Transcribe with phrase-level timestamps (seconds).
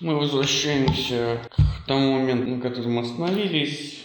[0.00, 4.04] Мы возвращаемся к тому моменту, на котором мы остановились.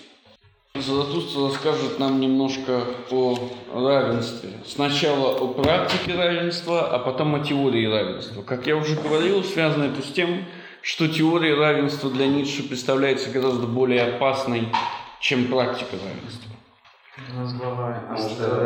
[0.74, 3.38] Золотуство расскажет нам немножко о
[3.72, 4.50] равенстве.
[4.66, 8.42] Сначала о практике равенства, а потом о теории равенства.
[8.42, 10.46] Как я уже говорил, связано это с тем,
[10.82, 14.70] что теория равенства для Ницше представляется гораздо более опасной,
[15.22, 16.52] чем практика равенства.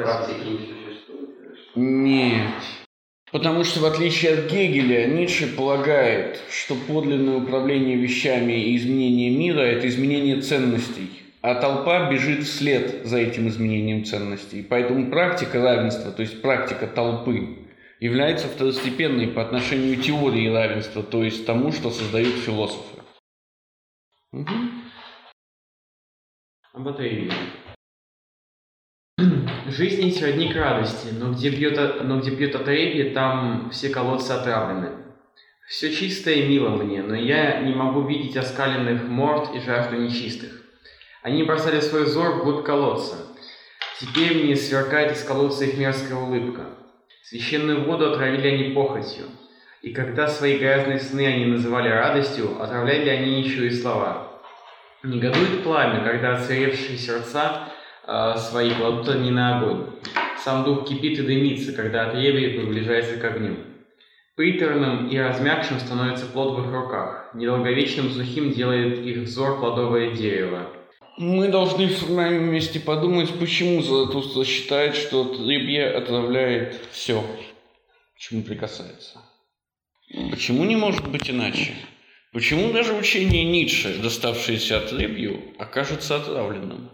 [0.01, 1.29] Практики не существует.
[1.75, 2.53] Нет.
[3.31, 9.59] Потому что в отличие от Гегеля, Ницше полагает, что подлинное управление вещами и изменение мира–
[9.61, 11.09] это изменение ценностей,
[11.41, 14.65] а толпа бежит вслед за этим изменением ценностей.
[14.67, 17.67] Поэтому практика равенства, то есть практика толпы,
[17.99, 23.01] является второстепенной по отношению к теории равенства, то есть тому, что создают философы.
[24.31, 24.53] Угу.
[26.73, 27.33] об Атеиде.
[29.67, 34.31] Жизнь не сродни к радости, но где бьет, но где бьет отребье, там все колодцы
[34.31, 34.91] отравлены.
[35.67, 40.51] Все чистое и мило мне, но я не могу видеть оскаленных морд и жажду нечистых.
[41.21, 43.17] Они бросали свой взор вглубь колодца.
[43.99, 46.67] Теперь мне сверкает из колодца их мерзкая улыбка.
[47.23, 49.25] Священную воду отравили они похотью.
[49.81, 54.41] И когда свои грязные сны они называли радостью, отравляли они еще и слова.
[55.03, 57.67] Негодует пламя, когда оцаревшие сердца
[58.37, 59.87] свои кладут они на огонь.
[60.43, 63.57] Сам дух кипит и дымится, когда отребье приближается к огню.
[64.35, 67.31] Приторным и размягшим становится плод в их руках.
[67.33, 70.69] Недолговечным сухим делает их взор плодовое дерево.
[71.17, 77.25] Мы должны в моем месте подумать, почему Золотуство считает, что отребье отравляет все,
[78.15, 79.19] чему прикасается.
[80.29, 81.73] Почему не может быть иначе?
[82.31, 86.91] Почему даже учение Ницше, доставшееся отребью, окажется отравленным?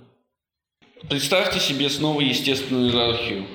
[1.10, 3.46] Представьте себе снова естественную иерархию.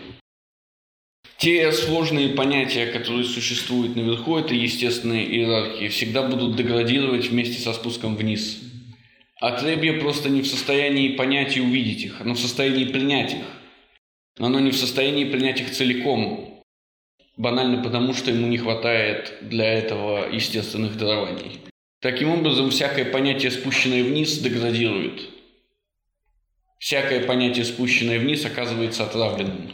[1.39, 8.17] Те сложные понятия, которые существуют наверху этой естественной иерархии, всегда будут деградировать вместе со спуском
[8.17, 8.61] вниз.
[9.41, 13.47] Отребье просто не в состоянии понять и увидеть их, оно в состоянии принять их.
[14.39, 16.63] Но оно не в состоянии принять их целиком,
[17.39, 21.61] банально потому, что ему не хватает для этого естественных дарований.
[22.01, 25.38] Таким образом, всякое понятие, спущенное вниз, деградирует.
[26.79, 29.73] Всякое понятие, спущенное вниз, оказывается отравленным.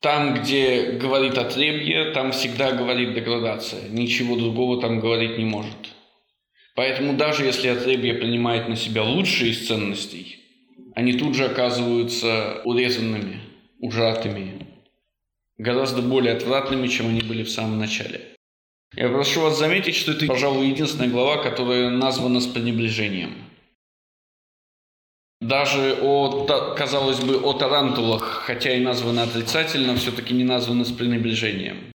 [0.00, 3.88] Там, где говорит отребье, там всегда говорит деградация.
[3.90, 5.76] Ничего другого там говорить не может.
[6.74, 10.38] Поэтому даже если отребье принимает на себя лучшие из ценностей,
[10.94, 13.40] они тут же оказываются урезанными,
[13.78, 14.66] ужатыми,
[15.58, 18.22] гораздо более отвратными, чем они были в самом начале.
[18.96, 23.49] Я прошу вас заметить, что это, пожалуй, единственная глава, которая названа с пренебрежением.
[25.40, 26.46] Даже о,
[26.76, 31.92] казалось бы, о тарантулах, хотя и названо отрицательно, все-таки не названо с пренебрежением.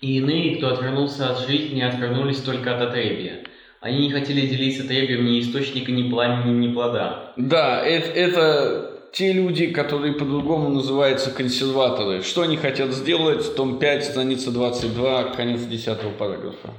[0.00, 3.44] И иные, кто отвернулся от жизни, отвернулись только от отребья.
[3.80, 7.32] Они не хотели делиться отребьем ни источника, ни пламени, ни плода.
[7.36, 12.22] Да, это, это те люди, которые по-другому называются консерваторы.
[12.22, 13.54] Что они хотят сделать?
[13.54, 16.74] Том 5, страница 22, конец 10 параграфа.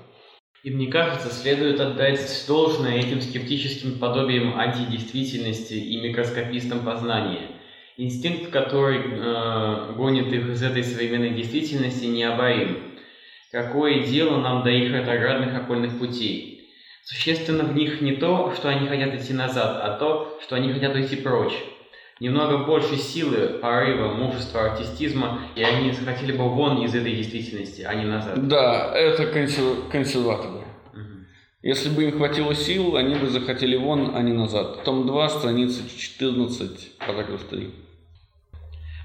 [0.63, 7.51] И мне кажется, следует отдать должное этим скептическим подобиям антидействительности и микроскопистам познания.
[7.95, 12.77] Инстинкт, который э, гонит их из этой современной действительности, необорим.
[13.51, 16.69] Какое дело нам до их ретроградных окольных путей?
[17.03, 20.93] Существенно в них не то, что они хотят идти назад, а то, что они хотят
[20.93, 21.55] уйти прочь.
[22.19, 27.93] Немного больше силы, порыва, мужества, артистизма, и они захотели бы вон из этой действительности, а
[27.93, 28.47] не назад.
[28.47, 30.65] Да, это консер- консерваторы.
[30.93, 31.27] Мгм.
[31.61, 34.83] Если бы им хватило сил, они бы захотели вон, а не назад.
[34.83, 37.71] Том 2, страница 14, параграф 3.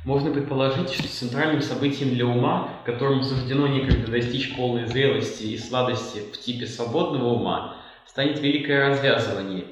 [0.07, 6.23] Можно предположить, что центральным событием для ума, которому суждено некогда достичь полной зрелости и сладости
[6.33, 9.65] в типе свободного ума, станет великое развязывание,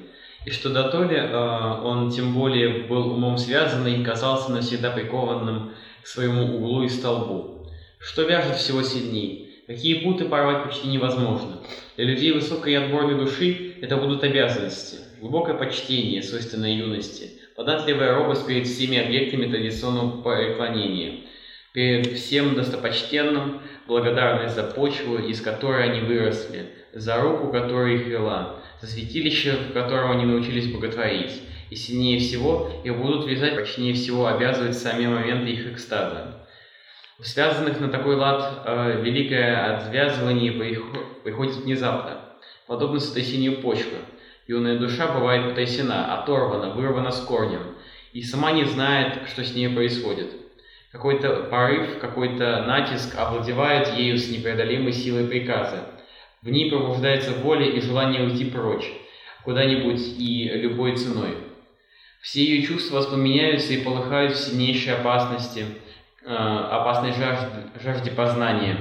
[0.45, 4.91] и что до то ли э, он тем более был умом связанный и казался навсегда
[4.91, 7.67] прикованным к своему углу и столбу.
[7.99, 9.63] Что вяжет всего сильней?
[9.67, 11.59] Какие путы порвать почти невозможно.
[11.95, 18.47] Для людей высокой и отборной души это будут обязанности, глубокое почтение, свойственное юности, податливая робость
[18.47, 21.25] перед всеми объектами традиционного преклонения,
[21.73, 28.60] перед всем достопочтенным, благодарность за почву, из которой они выросли, за руку, которая их вела,
[28.81, 34.27] за святилище, в котором они научились боготворить, и сильнее всего их будут вязать, прочнее всего
[34.27, 36.47] обязывать сами моменты их экстаза.
[37.19, 42.19] У связанных на такой лад э, великое отвязывание прихо- приходит внезапно,
[42.65, 43.99] подобно сотрясению почвы.
[44.47, 47.75] Юная душа бывает потрясена, оторвана, вырвана с корнем,
[48.11, 50.31] и сама не знает, что с ней происходит.
[50.91, 55.85] Какой-то порыв, какой-то натиск овладевает ею с непреодолимой силой приказа.
[56.41, 58.91] В ней пробуждается воля и желание уйти прочь,
[59.43, 61.37] куда-нибудь и любой ценой.
[62.21, 65.65] Все ее чувства воспламеняются и полыхают в сильнейшей опасности,
[66.23, 67.47] э, опасной жажде,
[67.83, 68.77] жажде познания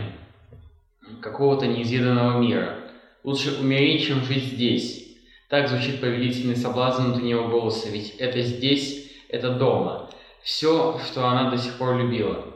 [1.20, 2.78] какого-то неизведанного мира.
[3.24, 5.16] Лучше умереть, чем жить здесь.
[5.50, 10.08] Так звучит повелительный соблазн внутреннего голоса, ведь это здесь, это дома.
[10.42, 12.54] Все, что она до сих пор любила.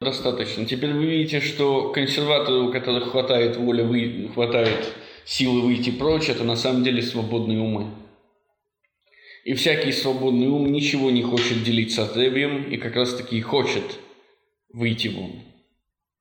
[0.00, 0.64] Достаточно.
[0.64, 4.30] Теперь вы видите, что консерваторы, у которых хватает воли, вы...
[4.32, 7.90] хватает силы выйти прочь, это на самом деле свободные умы.
[9.44, 13.98] И всякий свободный ум ничего не хочет делить с отребием и как раз таки хочет
[14.72, 15.32] выйти вон.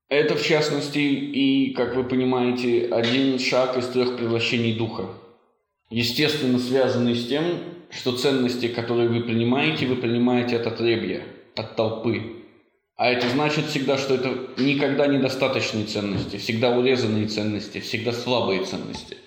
[0.09, 5.09] Это, в частности, и, как вы понимаете, один шаг из трех превращений духа.
[5.89, 7.43] Естественно, связанный с тем,
[7.91, 11.23] что ценности, которые вы принимаете, вы принимаете от отребья,
[11.55, 12.46] от толпы.
[12.97, 19.17] А это значит всегда, что это никогда недостаточные ценности, всегда урезанные ценности, всегда слабые ценности.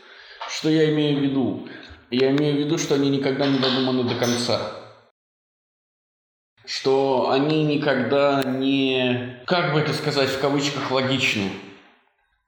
[0.49, 1.69] Что я имею в виду?
[2.11, 4.73] Я имею в виду, что они никогда не додуманы до конца.
[6.67, 11.51] Что они никогда не, как бы это сказать, в кавычках, логичны.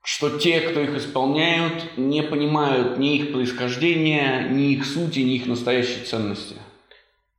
[0.03, 5.47] Что те, кто их исполняют, не понимают ни их происхождения, ни их сути, ни их
[5.47, 6.57] настоящей ценности.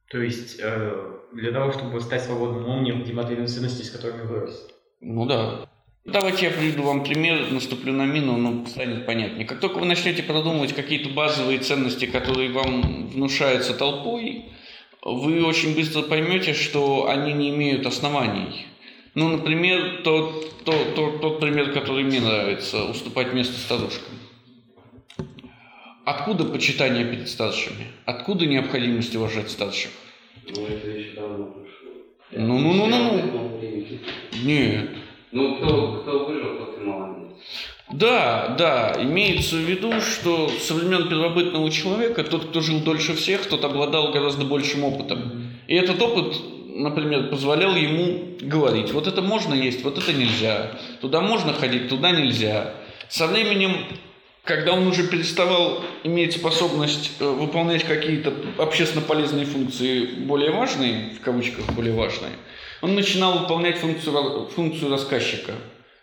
[0.10, 4.68] То есть э, для того, чтобы стать свободным необходимо ответить ценности, с которыми вырос.
[5.02, 5.68] Ну да.
[6.06, 9.46] Давайте я приведу вам пример, наступлю на мину, но станет понятнее.
[9.46, 14.46] Как только вы начнете продумывать какие-то базовые ценности, которые вам внушаются толпой,
[15.02, 18.66] вы очень быстро поймете, что они не имеют оснований.
[19.16, 24.16] Ну, например, тот, тот, тот, тот пример, который мне нравится, уступать место старушкам.
[26.06, 27.88] Откуда почитание перед старшими?
[28.06, 29.92] Откуда необходимость уважать старших?
[30.48, 31.90] Ну, это еще давно прошло.
[32.32, 33.60] Ну, ну, ну, ну, ну.
[34.44, 34.90] Нет.
[35.32, 37.38] Ну, кто, кто выжил, тот и молодец.
[37.92, 43.46] Да, да, имеется в виду, что со времен первобытного человека тот, кто жил дольше всех,
[43.46, 45.52] тот обладал гораздо большим опытом.
[45.68, 46.36] И этот опыт,
[46.68, 52.12] например, позволял ему говорить, вот это можно есть, вот это нельзя, туда можно ходить, туда
[52.12, 52.74] нельзя.
[53.10, 53.76] Со временем,
[54.44, 61.22] когда он уже переставал иметь способность э, выполнять какие-то общественно полезные функции более важные, в
[61.22, 62.34] кавычках более важные,
[62.82, 65.54] он начинал выполнять функцию, функцию рассказчика,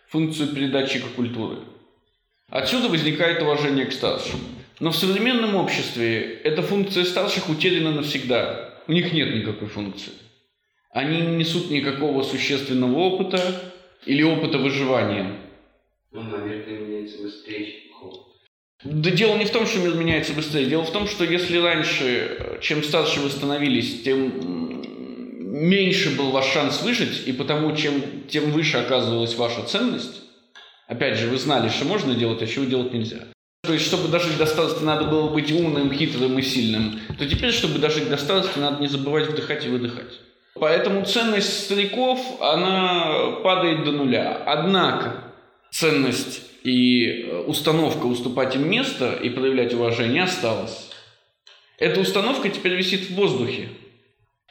[0.07, 1.57] функцию передатчика культуры.
[2.49, 4.39] Отсюда возникает уважение к старшим.
[4.79, 8.81] Но в современном обществе эта функция старших утеряна навсегда.
[8.87, 10.13] У них нет никакой функции.
[10.89, 13.73] Они не несут никакого существенного опыта
[14.07, 15.37] или опыта выживания.
[16.11, 18.30] Ну, наверное, меняется быстрее, чем.
[18.83, 20.65] Да дело не в том, что мир меняется быстрее.
[20.65, 24.81] Дело в том, что если раньше, чем старше вы становились, тем
[25.39, 30.21] меньше был ваш шанс выжить, и потому чем, тем выше оказывалась ваша ценность,
[30.87, 33.19] опять же, вы знали, что можно делать, а чего делать нельзя.
[33.63, 37.51] То есть, чтобы дожить до старости, надо было быть умным, хитрым и сильным, то теперь,
[37.51, 40.19] чтобы дожить до старости, надо не забывать вдыхать и выдыхать.
[40.55, 44.43] Поэтому ценность стариков, она падает до нуля.
[44.45, 45.23] Однако
[45.69, 50.89] ценность и установка уступать им место и проявлять уважение осталась.
[51.77, 53.69] Эта установка теперь висит в воздухе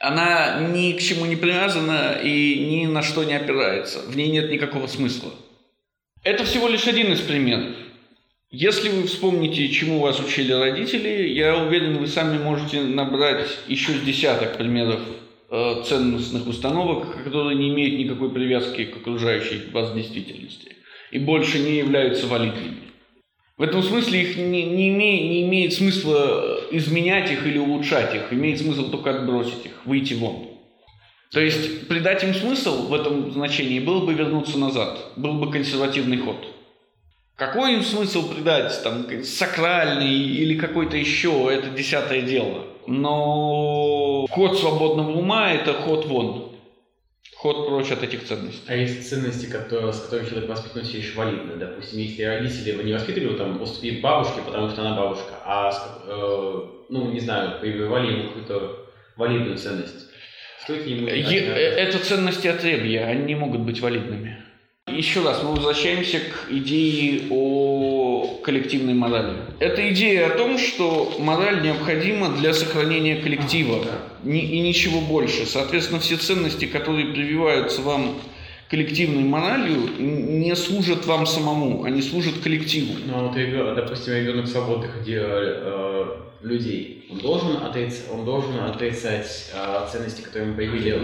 [0.01, 3.99] она ни к чему не привязана и ни на что не опирается.
[3.99, 5.31] В ней нет никакого смысла.
[6.23, 7.75] Это всего лишь один из примеров.
[8.49, 14.57] Если вы вспомните, чему вас учили родители, я уверен, вы сами можете набрать еще десяток
[14.57, 14.99] примеров
[15.49, 20.75] э, ценностных установок, которые не имеют никакой привязки к окружающей вас действительности
[21.11, 22.77] и больше не являются валидными.
[23.57, 28.33] В этом смысле их не, не, имеет, не имеет смысла изменять их или улучшать их.
[28.33, 30.47] Имеет смысл только отбросить их, выйти вон.
[31.31, 36.17] То есть придать им смысл в этом значении было бы вернуться назад, был бы консервативный
[36.17, 36.37] ход.
[37.35, 42.65] Какой им смысл придать, там, сакральный или какой-то еще, это десятое дело.
[42.87, 46.50] Но ход свободного ума– это ход вон
[47.41, 48.61] ход прочь от этих ценностей.
[48.67, 51.55] А есть ценности, которые, с которыми человек воспитан все еще валидны?
[51.55, 55.71] Допустим, если родители его не воспитывали, там, поступить к бабушке, потому что она бабушка, а,
[56.07, 58.85] э, ну, не знаю, прививали ему какую-то
[59.17, 60.05] валидную ценность.
[60.61, 61.07] Стоит ему...
[61.07, 64.37] Е- э, это ценности отребья, они не могут быть валидными.
[64.87, 68.00] Еще раз, мы возвращаемся к идее о
[68.43, 69.37] коллективной морали.
[69.59, 73.85] Это идея о том, что мораль необходима для сохранения коллектива
[74.23, 75.45] и ничего больше.
[75.45, 78.15] Соответственно, все ценности, которые прививаются вам
[78.71, 82.93] коллективной моралью, не служат вам самому, они служат коллективу.
[83.05, 86.05] Ну, вот, допустим, ребенок свободных э,
[86.41, 90.97] людей, он должен отрицать, он должен отрицать э, ценности, которые мы привили.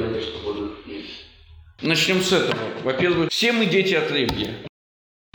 [1.82, 2.58] Начнем с этого.
[2.84, 4.54] Во-первых, все мы дети отребья,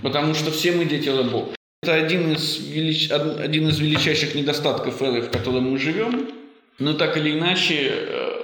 [0.03, 1.51] потому что все мы дети рабов.
[1.83, 3.11] Это один из, велич...
[3.11, 6.31] один из величайших недостатков эры, в которой мы живем.
[6.79, 8.43] Но так или иначе, э,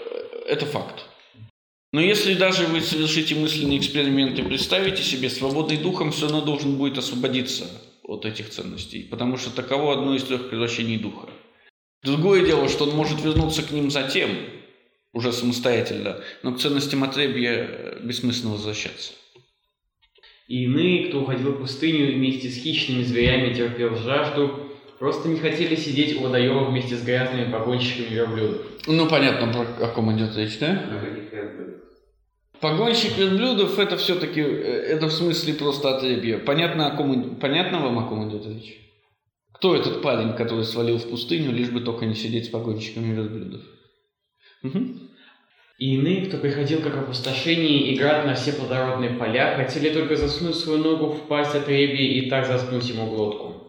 [0.49, 1.05] это факт.
[1.93, 6.77] Но если даже вы совершите мысленный эксперимент и представите себе, свободный духом все равно должен
[6.77, 7.67] будет освободиться
[8.03, 11.29] от этих ценностей, потому что таково одно из трех превращений духа.
[12.03, 14.31] Другое дело, что он может вернуться к ним затем,
[15.13, 19.13] уже самостоятельно, но к ценностям отребья бессмысленно возвращаться.
[20.49, 25.77] И иные, кто уходил в пустыню вместе с хищными зверями, терпел жажду, просто не хотели
[25.77, 28.63] сидеть у водоема вместе с грязными погонщиками верблюдов.
[28.87, 30.83] Ну, понятно, про о ком идет речь, да?
[32.61, 36.39] Погонщик верблюдов это все-таки, это в смысле просто отребье.
[36.39, 38.75] Понятно, о ком, понятно вам, о ком идет речь?
[39.53, 43.61] Кто этот парень, который свалил в пустыню, лишь бы только не сидеть с погонщиками верблюдов?
[44.63, 44.79] Угу.
[45.79, 50.83] И иные, кто приходил как опустошение, играть на все плодородные поля, хотели только засунуть свою
[50.83, 53.69] ногу в пасть отребья и так заткнуть ему глотку.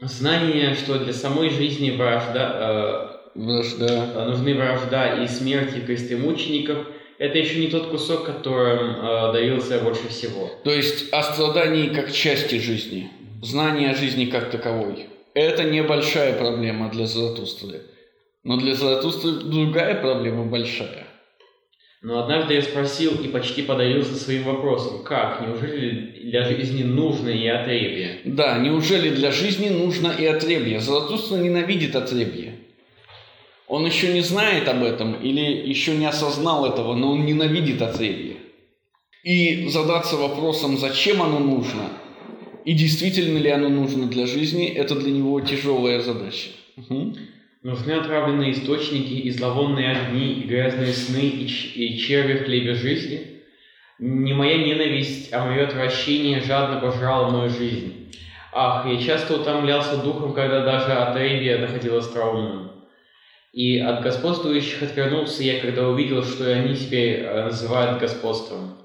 [0.00, 4.24] Знание, что для самой жизни вражда, э, Вражда.
[4.24, 6.86] нужны вражда и смерть и кресты мучеников,
[7.18, 10.50] это еще не тот кусок, которым э, давился больше всего.
[10.64, 13.10] То есть о страдании как части жизни,
[13.42, 15.08] знание о жизни как таковой.
[15.34, 17.82] Это небольшая проблема для Заратустры.
[18.44, 21.07] Но для Заратустры другая проблема большая.
[22.00, 25.02] Но однажды я спросил и почти подавился своим вопросом.
[25.02, 25.44] Как?
[25.46, 28.20] Неужели для жизни нужно и отребье?
[28.24, 30.80] Да, неужели для жизни нужно и отребье?
[30.80, 32.54] Заратустра ненавидит отребье.
[33.66, 38.36] Он еще не знает об этом или еще не осознал этого, но он ненавидит отребье.
[39.24, 41.90] И задаться вопросом, зачем оно нужно,
[42.64, 46.50] и действительно ли оно нужно для жизни, это для него тяжелая задача.
[46.76, 47.16] Угу.
[47.62, 53.42] Нужны отравленные источники и зловонные огни, и грязные сны, и, и черви в хлебе жизни?
[53.98, 58.14] Не моя ненависть, а мое отвращение жадно пожрало мою жизнь.
[58.52, 62.70] Ах, я часто утомлялся духом, когда даже от Рейбия доходило остроумным.
[63.52, 68.76] И от господствующих отвернулся я, когда увидел, что они себя называют господством.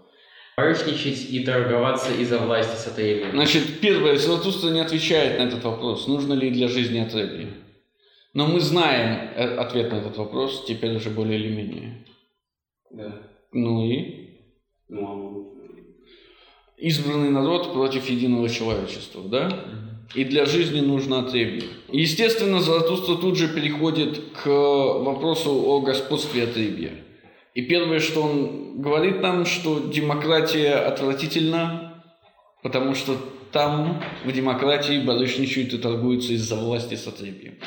[0.58, 3.32] Барышничать и торговаться из-за власти с Атребием.
[3.32, 7.50] Значит, первое, Золотуство не отвечает на этот вопрос, нужно ли для жизни Атребия.
[8.34, 12.06] Но мы знаем э, ответ на этот вопрос, теперь уже более или менее.
[12.92, 13.22] Да.
[13.52, 14.30] Ну и?
[14.90, 15.44] Ну, а
[16.78, 19.66] Избранный народ против единого человечества, да?
[20.16, 21.64] И для жизни нужно отребье.
[21.92, 26.92] Естественно, Заратустра тут же переходит к вопросу о господстве отребья.
[27.54, 32.04] И первое, что он говорит нам, что демократия отвратительна,
[32.64, 33.16] потому что
[33.52, 37.60] там, в демократии, барышничают и торгуются из-за власти с отребьем.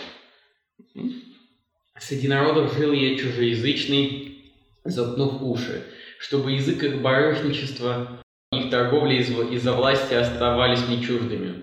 [1.99, 4.53] Среди народов жил я чужеязычный,
[4.85, 5.83] заткнув уши,
[6.19, 11.63] чтобы язык их барышничества, их торговли из- из-за власти оставались мне чуждыми.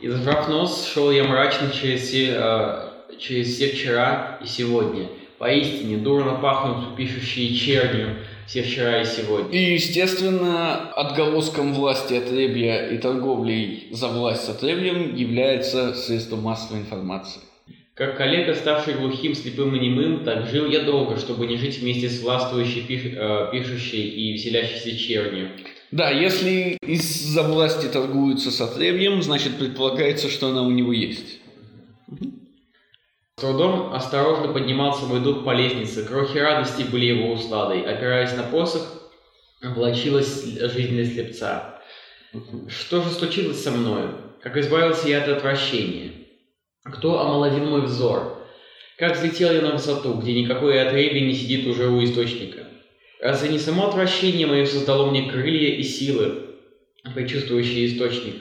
[0.00, 5.08] И зажав нос, шел я мрачно через все, э, через все вчера и сегодня.
[5.38, 8.16] Поистине, дурно пахнут пишущие чернью
[8.46, 9.50] все вчера и сегодня.
[9.50, 17.40] И, естественно, отголоском власти отребья и торговлей за власть с отребьем является средство массовой информации.
[17.94, 22.08] Как коллега, ставший глухим, слепым и немым, так жил я долго, чтобы не жить вместе
[22.08, 25.50] с властвующей, пиш- э, пишущей и веселящейся чернью.
[25.90, 31.40] Да, если из-за власти торгуются с отребьем, значит предполагается, что она у него есть.
[33.36, 37.82] С трудом осторожно поднимался мой дух по лестнице, крохи радости были его усладой.
[37.82, 39.10] Опираясь на посох,
[39.60, 41.82] влачилась жизнь для слепца.
[42.68, 44.16] Что же случилось со мною?
[44.40, 46.21] Как избавился я от отвращения?
[46.84, 48.44] Кто омолодил мой взор?
[48.98, 52.66] Как взлетел я на высоту, где никакой отребий не сидит уже у источника?
[53.20, 56.56] Разве не само отвращение мое создало мне крылья и силы,
[57.14, 58.34] предчувствующие источник?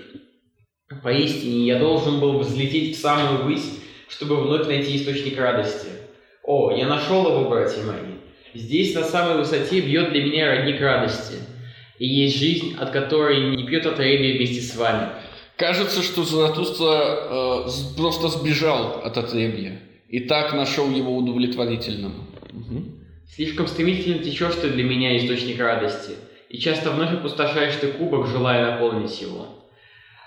[1.04, 3.80] Поистине, я должен был взлететь в самую высь,
[4.10, 5.88] чтобы вновь найти источник радости.
[6.44, 8.16] О, я нашел его, братья мои.
[8.56, 11.36] Здесь, на самой высоте, бьет для меня родник радости.
[12.00, 15.10] И есть жизнь, от которой не пьет отребие вместе с вами.
[15.62, 22.14] Кажется, что Заратустра э, просто сбежал от отребья и так нашел его удовлетворительным.
[22.52, 22.96] Мгм.
[23.32, 26.14] Слишком стремительно течешь ты для меня источник радости,
[26.50, 29.70] и часто вновь опустошаешь ты кубок, желая наполнить его.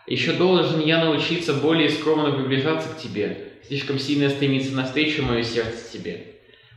[0.07, 5.99] Еще должен я научиться более скромно приближаться к тебе, слишком сильно стремится навстречу мое сердце
[5.99, 6.27] тебе.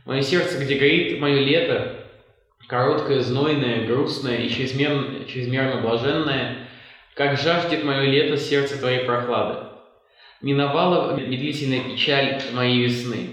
[0.04, 1.94] Мое сердце, где горит мое лето,
[2.66, 6.68] короткое, знойное, грустное и чрезмерно, чрезмерно блаженное,
[7.18, 9.70] как жаждет мое лето сердце твоей прохлады.
[10.40, 13.30] Миновала медлительная печаль моей весны,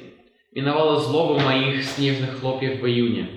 [0.53, 3.29] миновала злоба моих снежных хлопьев в июне.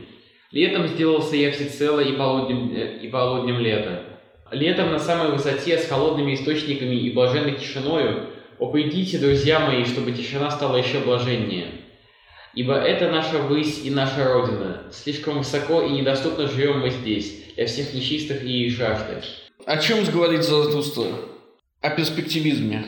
[0.51, 4.05] Летом сделался я всецело и полуднем, э, и полуднем лета.
[4.51, 10.13] Летом на самой высоте с холодными источниками и блаженной тишиною, о, придите, друзья мои, чтобы
[10.13, 11.73] тишина стала еще блаженнее.
[12.55, 14.85] Ибо это наша высь и наша Родина.
[14.93, 19.23] Слишком высоко и недоступно живем мы здесь, для всех нечистых и жажды.
[19.67, 21.07] О чем говорит Заратустра?
[21.81, 22.85] О перспективизме.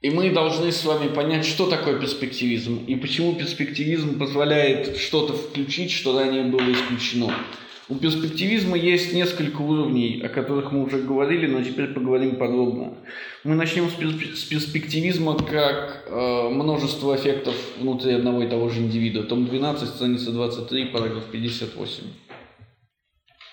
[0.00, 5.92] И мы должны с вами понять, что такое перспективизм и почему перспективизм позволяет что-то включить,
[5.92, 7.32] что ранее было исключено.
[7.88, 12.94] У перспективизма есть несколько уровней, о которых мы уже говорили, но теперь поговорим подробно.
[13.44, 19.22] Мы начнем с перспективизма как э, множество эффектов внутри одного и того же индивида.
[19.22, 22.04] Том 12, страница 23, параграф 58.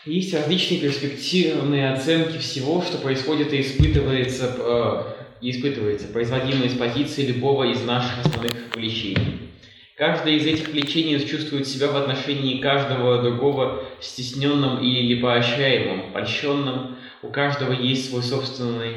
[0.05, 5.03] Есть различные перспективные оценки всего, что происходит и испытывается, э,
[5.41, 9.49] испытывается, производимые с позиции любого из наших основных влечений.
[9.97, 16.95] Каждое из этих влечений чувствует себя в отношении каждого другого стесненным или поощряемым, польщенным.
[17.21, 18.93] У каждого есть свой собственный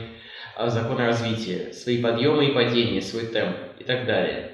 [0.54, 4.52] а, закон развития, свои подъемы и падения, свой темп и так далее.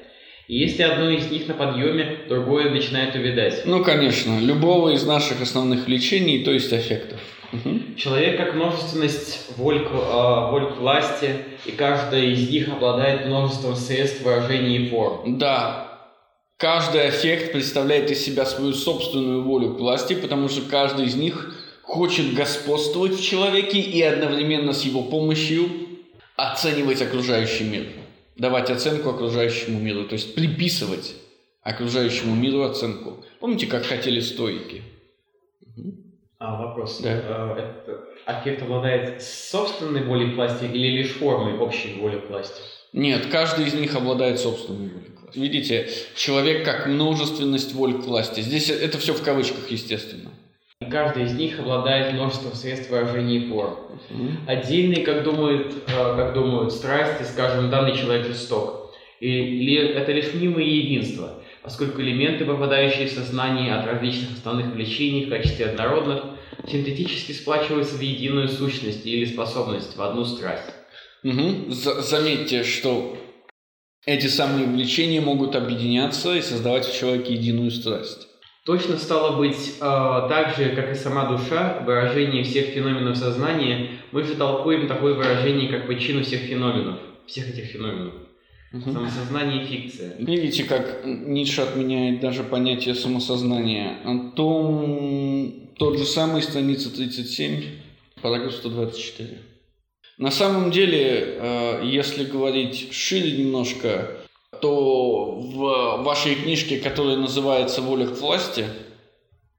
[0.49, 3.63] И если одно из них на подъеме, другое начинает увядать.
[3.67, 7.21] Ну, конечно, любого из наших основных влечений, то есть аффектов.
[7.53, 7.95] Мгм.
[7.97, 11.35] Человек как множественность воль, к- а, воль к власти,
[11.67, 15.39] и каждая из них обладает множеством средств выражения и форм.
[15.39, 15.99] Да,
[16.57, 21.55] каждый аффект представляет из себя свою собственную волю к власти, потому что каждый из них
[21.83, 25.69] хочет господствовать в человеке и одновременно с его помощью
[26.37, 27.87] оценивать окружающий мир,
[28.39, 31.15] давать оценку окружающему миру, то есть приписывать
[31.63, 33.25] окружающему миру оценку.
[33.41, 34.83] Помните, как хотели стоики?
[36.39, 37.01] А, вопрос.
[37.03, 37.11] Да.
[37.11, 42.61] Э, это аффект обладает собственной волей власти или лишь формой общей воли власти?
[42.93, 45.39] Нет, каждый из них обладает собственной волей власти.
[45.39, 48.41] Видите, человек как множественность воль к власти.
[48.41, 50.31] Здесь это все в кавычках, естественно.
[50.91, 53.77] Каждый из них обладает множеством средств выражения и форм.
[54.47, 58.95] Отдельные, как думают, э, как думают страсти, скажем, данный человек жесток.
[59.19, 65.31] Или это лишь мнимое единство, поскольку элементы, попадающие в сознание от различных основных влечений в
[65.31, 66.23] качестве однородных,
[66.71, 70.71] синтетически сплачиваются в единую сущность или способность, в одну страсть.
[71.71, 73.19] За- заметьте, что
[74.07, 78.28] эти самые влечения могут объединяться и создавать в человеке единую страсть.
[78.69, 84.23] Точно стало быть, э, так же, как и сама душа, выражение всех феноменов сознания, мы
[84.23, 88.13] же толкуем такое выражение, как причину всех феноменов, всех этих феноменов.
[88.73, 88.93] Мгм.
[88.93, 90.17] Самосознание и фикция.
[90.19, 94.01] Видите, как Ницше отменяет даже понятие самосознания.
[94.05, 97.63] А Том, тот же самый, страница 37,
[98.21, 99.39] параграф 124.
[100.19, 104.18] На самом деле, э, если говорить шире немножко,
[104.61, 108.67] то в вашей книжке, которая называется «Воля к власти»,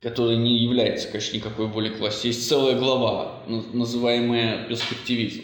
[0.01, 5.43] которая не является, конечно, никакой волей к власти, есть целая глава, на- называемая «Перспективизм».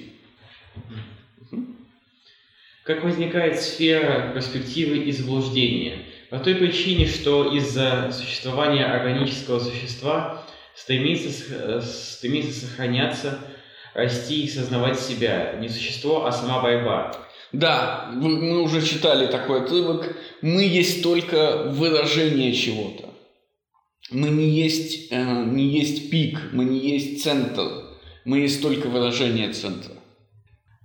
[2.84, 6.06] Как возникает сфера перспективы и заблуждения?
[6.30, 10.44] По той причине, что из-за существования органического существа
[10.76, 13.40] стремится, стремится сохраняться,
[13.96, 15.56] расти и сознавать себя.
[15.60, 17.25] Не существо, а сама борьба.
[17.60, 20.16] Да, мы уже читали такой отрывок.
[20.42, 23.10] Мы есть только выражение чего-то.
[24.12, 27.68] Мы не есть, э, не есть пик, мы не есть центр.
[28.26, 29.94] Мы есть только выражение центра.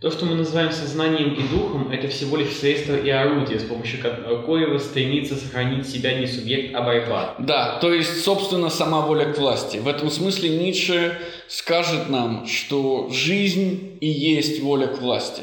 [0.00, 4.00] То, что мы называем сознанием и духом, это всего лишь средство и орудие, с помощью
[4.00, 7.34] ко- коего стремится сохранить себя не субъект, а борьба.
[7.38, 9.76] Да, то есть, собственно, сама воля к власти.
[9.76, 15.42] В этом смысле Ницше скажет нам, что жизнь и есть воля к власти.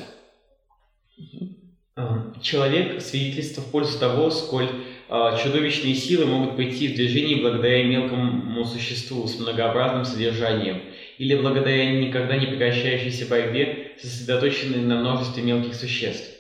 [2.41, 4.69] Человек– свидетельство в пользу того, сколь
[5.09, 10.81] а, чудовищные силы могут прийти в движение благодаря мелкому существу с многообразным содержанием
[11.17, 16.33] или благодаря никогда не прекращающейся борьбе, сосредоточенной на множестве мелких существ.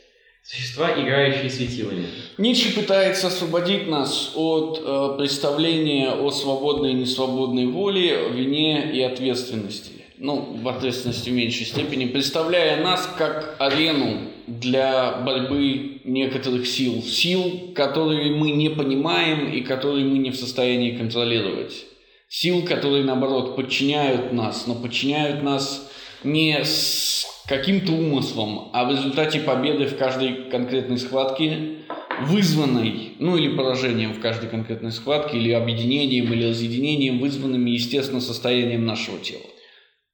[0.43, 2.05] Существа, играющие светилами.
[2.37, 9.96] Ницше пытается освободить нас от э, представления о свободной и несвободной воле, вине и ответственности.
[10.19, 17.03] Ну, в ответственности в меньшей степени, представляя нас как арену для борьбы некоторых сил.
[17.03, 21.85] Сил, которые мы не понимаем и которые мы не в состоянии контролировать.
[22.29, 25.87] Сил, которые, наоборот, подчиняют нас, но подчиняют нас
[26.23, 31.77] не с каким-то умыслом, а в результате победы в каждой конкретной схватке,
[32.21, 38.83] вызванной, ну или поражением в каждой конкретной схватке, или объединением, или разъединением, вызванными, естественно, состоянием
[38.83, 39.43] нашего тела.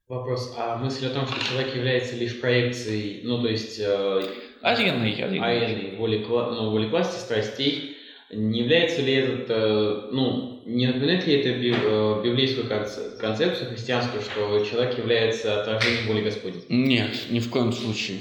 [0.08, 0.54] Вопрос.
[0.58, 4.28] А мысль о том, что человек является лишь проекцией, ну то есть э,
[4.62, 5.14] ареной.
[5.14, 7.98] ареной воли, ну, воли власти, страстей,
[8.32, 13.70] Не является ли этот, э, ну, не напоминает ли это би- э, библейскую конце- концепцию
[13.70, 16.64] христианскую, что человек является отражением воли Господней?
[16.68, 18.20] Нет, ни в коем случае.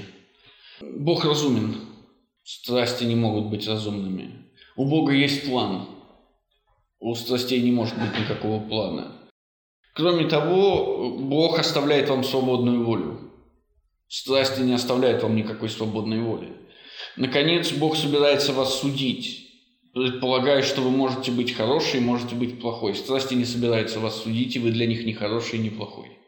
[0.82, 1.76] Бог разумен.
[2.44, 4.50] Страсти не могут быть разумными.
[4.76, 5.86] У Бога есть план.
[7.00, 9.16] У страстей не может быть никакого плана.
[9.94, 13.18] Кроме того, Бог оставляет вам свободную волю.
[14.08, 16.52] Страсти не оставляют вам никакой свободной воли.
[17.16, 19.48] Наконец, Бог собирается вас судить,
[19.92, 22.94] предполагая, что вы можете быть хороший, можете быть плохой.
[22.94, 26.18] Страсти не собираются вас судить, и вы для них не хороший, не плохой.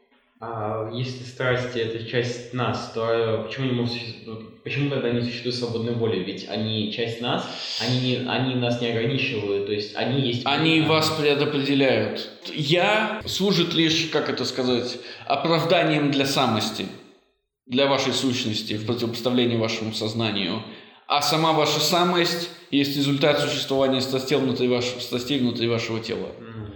[0.41, 5.21] А если страсти это часть нас, то э, почему не может существовать- почему тогда не
[5.21, 6.19] существует свободной воли?
[6.19, 7.47] Ведь они часть нас,
[7.79, 10.41] они, не, они нас не ограничивают, то есть они есть...
[10.45, 12.29] Они вас предопределяют.
[12.53, 16.85] Я служит лишь, как это сказать, оправданием для самости,
[17.65, 20.63] для вашей сущности, в противопоставлении вашему сознанию.
[21.07, 26.27] А сама ваша самость есть результат существования страстей внутри вашего, страстей внутри вашего тела.
[26.39, 26.73] М.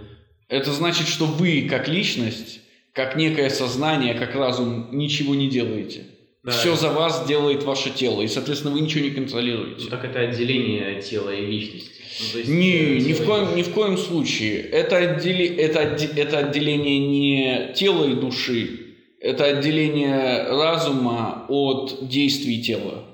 [0.48, 2.60] Это значит, что вы, как личность,
[2.92, 6.06] как некое сознание, как разум, ничего не делаете.
[6.42, 6.52] Да.
[6.52, 9.84] Все за вас делает ваше тело, и, соответственно, вы ничего не контролируете.
[9.84, 12.00] Ну, так это отделение тела и личности.
[12.20, 14.60] Ну, то есть, Не, э, ни в, коем, ни в коем случае.
[14.60, 23.04] Это, отдели, это, это отделение не тела и души, это отделение разума от действий тела.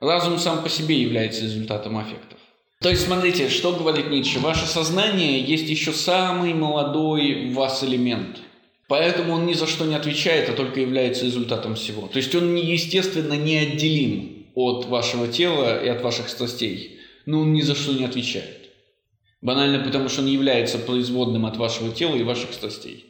[0.00, 2.38] Разум сам по себе является результатом аффектов.
[2.80, 4.38] То есть, смотрите, что говорит Ницше.
[4.38, 8.38] Ваше сознание есть еще самый молодой в вас элемент.
[8.90, 12.08] Поэтому он ни за что не отвечает, а только является результатом всего.
[12.08, 16.98] То есть он, естественно, неотделим от вашего тела и от ваших страстей.
[17.24, 18.68] Но он ни за что не отвечает.
[19.42, 23.04] Банально потому, что он является производным от вашего тела и ваших страстей.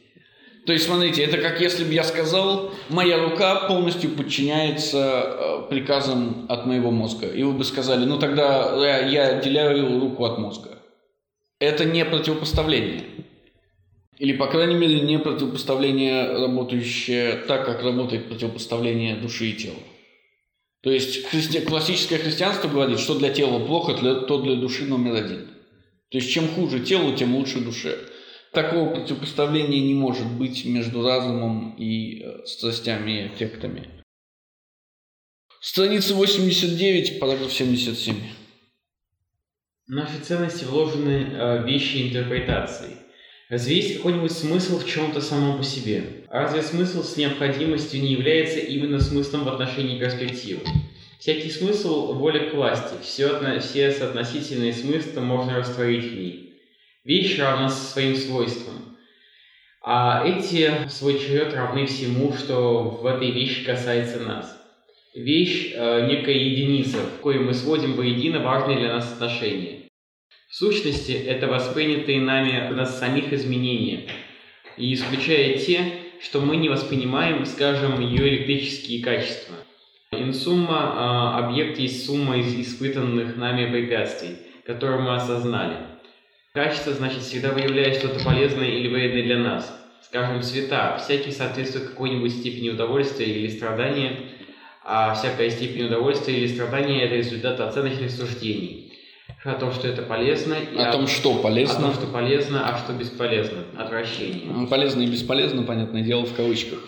[0.67, 6.45] То есть, смотрите, это как если бы я сказал, моя рука полностью подчиняется э, приказам
[6.47, 7.25] от моего мозга.
[7.25, 10.77] И вы бы сказали, ну тогда я отделяю руку от мозга.
[11.59, 13.05] Это не противопоставление.
[14.21, 19.79] Или, по крайней мере, не противопоставление, работающее так, как работает противопоставление души и тела.
[20.83, 25.15] То есть христи- классическое христианство говорит, что для тела плохо, для- то для души номер
[25.15, 25.47] один.
[26.11, 27.97] То есть чем хуже телу, тем лучше душе.
[28.53, 33.89] Такого противопоставления не может быть между разумом и э, страстями и эффектами.
[35.61, 38.15] Страница 89, параграф 77.
[39.87, 42.97] Наши ценности вложены э, в вещи интерпретации.
[43.51, 46.23] Разве есть какой-нибудь смысл в чем-то самом по себе?
[46.29, 50.61] Разве смысл с необходимостью не является именно смыслом в отношении перспективы?
[51.19, 56.61] Всякий смысл– воля к власти, все, отно- все соотносительные смыслы можно растворить в ней.
[57.03, 58.95] Вещь равна своим свойствам.
[59.83, 64.57] А эти, в свой черед, равны всему, что в этой вещи касается нас.
[65.13, 69.80] Вещь э,– некая единица, в кое мы сводим воедино важные для нас отношения.
[70.51, 74.09] В сущности, это воспринятые нами нас самих изменения,
[74.75, 75.79] и исключая те,
[76.21, 79.55] что мы не воспринимаем, скажем, ее электрические качества.
[80.11, 85.77] Инсумма э, объект есть сумма из испытанных нами препятствий, которые мы осознали.
[86.53, 89.73] Качество значит всегда выявляет что-то полезное или вредное для нас.
[90.03, 90.97] Скажем, цвета.
[90.97, 94.17] Всякий соответствует какой-нибудь степени удовольствия или страдания,
[94.83, 98.80] а всякая степень удовольствия или страдания– это результат оценочных суждений.
[99.43, 101.79] О том, что это полезно, и О том, что о полезно.
[101.79, 103.63] том, что полезно, а что бесполезно.
[103.77, 104.67] Отвращение.
[104.67, 106.79] Полезно и бесполезно, понятное дело, в кавычках.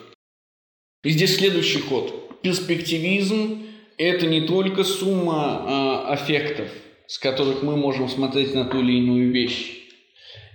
[1.04, 2.42] И здесь следующий ход.
[2.42, 3.64] Перспективизм–
[3.98, 6.68] это не только сумма а, аффектов,
[7.08, 9.80] с которых мы можем смотреть на ту или иную вещь.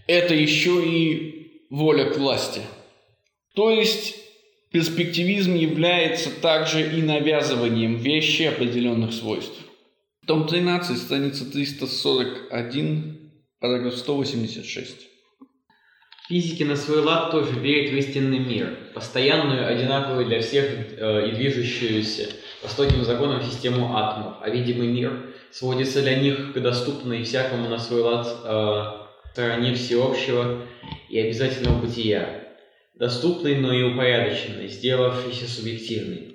[0.07, 2.63] Это еще и воля к власти.
[3.55, 4.17] То есть
[4.71, 9.59] перспективизм является также и навязыванием вещи определенных свойств.
[10.29, 15.09] Том 13, страница 341, параграф 186.
[16.29, 21.33] Физики на свой лад тоже верят в истинный мир, постоянную, одинаковую для всех э, и
[21.35, 22.29] движущуюся
[22.63, 28.03] высоким законом систему атомов, а видимый мир сводится для них к доступной всякому на свой
[28.03, 30.61] лад э, стороне всеобщего
[31.09, 32.45] и обязательного бытия,
[32.97, 36.28] доступной, но и упорядоченной, сделавшейся субъективной.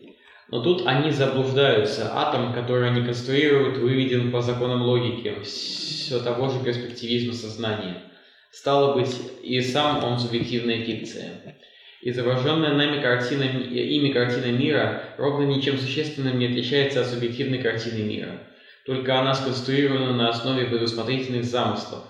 [0.49, 2.12] Но тут они заблуждаются.
[2.13, 8.03] Атом, который они конструируют, выведен по законам логики, все того же перспективизма сознания.
[8.51, 11.58] Стало быть, и сам он субъективная фикция.
[12.01, 18.41] Изображенная нами картина, ими картина мира ровно ничем существенным не отличается от субъективной картины мира.
[18.86, 22.03] Только она сконструирована на основе предусмотрительных замыслов.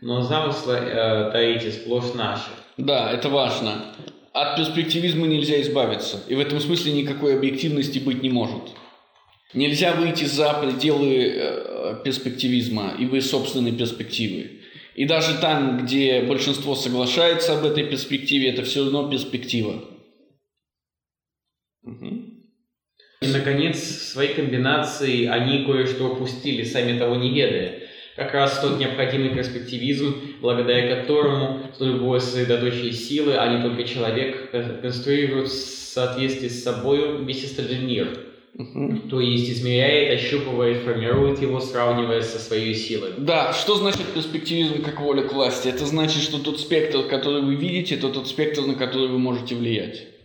[0.00, 2.50] Но замыслы, э, таите, сплошь наши.
[2.76, 3.94] Да, это важно.
[4.36, 6.22] От перспективизма нельзя избавиться.
[6.28, 8.64] И в этом смысле никакой объективности быть не может.
[9.54, 14.60] Нельзя выйти за пределы э, перспективизма и вы собственной перспективы.
[14.94, 19.82] И даже там, где большинство соглашается об этой перспективе, это все равно перспектива.
[21.84, 22.06] Угу.
[23.22, 27.85] И, наконец, в своей комбинации они кое-что упустили, сами того не ведая.
[28.16, 34.50] Как раз тот необходимый перспективизм, благодаря которому с любой сосредоточие силы, а не только человек,
[34.80, 38.18] конструирует в соответствии с собой весь остальной мир.
[38.54, 39.08] Угу.
[39.10, 43.10] То есть измеряет, ощупывает, формирует его, сравнивая со своей силой.
[43.18, 45.68] Да, что значит перспективизм как воля к власти?
[45.68, 49.54] Это значит, что тот спектр, который вы видите, это тот спектр, на который вы можете
[49.54, 50.15] влиять.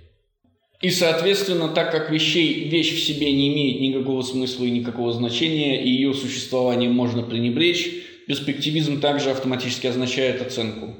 [0.81, 5.83] И, соответственно, так как вещей, вещь в себе не имеет никакого смысла и никакого значения,
[5.83, 7.91] и ее существование можно пренебречь,
[8.27, 10.95] перспективизм также автоматически означает оценку.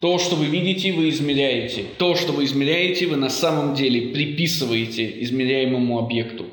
[0.00, 1.86] То, что вы видите, вы измеряете.
[1.96, 6.46] То, что вы измеряете, вы на самом деле приписываете измеряемому объекту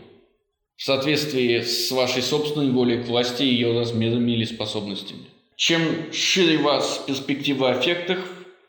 [0.77, 5.25] в соответствии с вашей собственной волей к власти, ее размерами или способностями.
[5.57, 8.19] Чем шире у вас перспектива аффектов,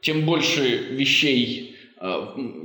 [0.02, 1.75] тем больше вещей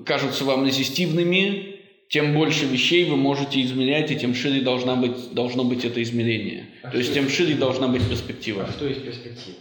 [0.06, 5.64] кажутся вам резистивными, тем больше вещей вы можете измерять, и тем шире должна быть, должно
[5.64, 6.68] быть это измерение.
[6.84, 8.66] А То есть тем шире должна быть перспектива.
[8.68, 9.58] А что есть перспектива?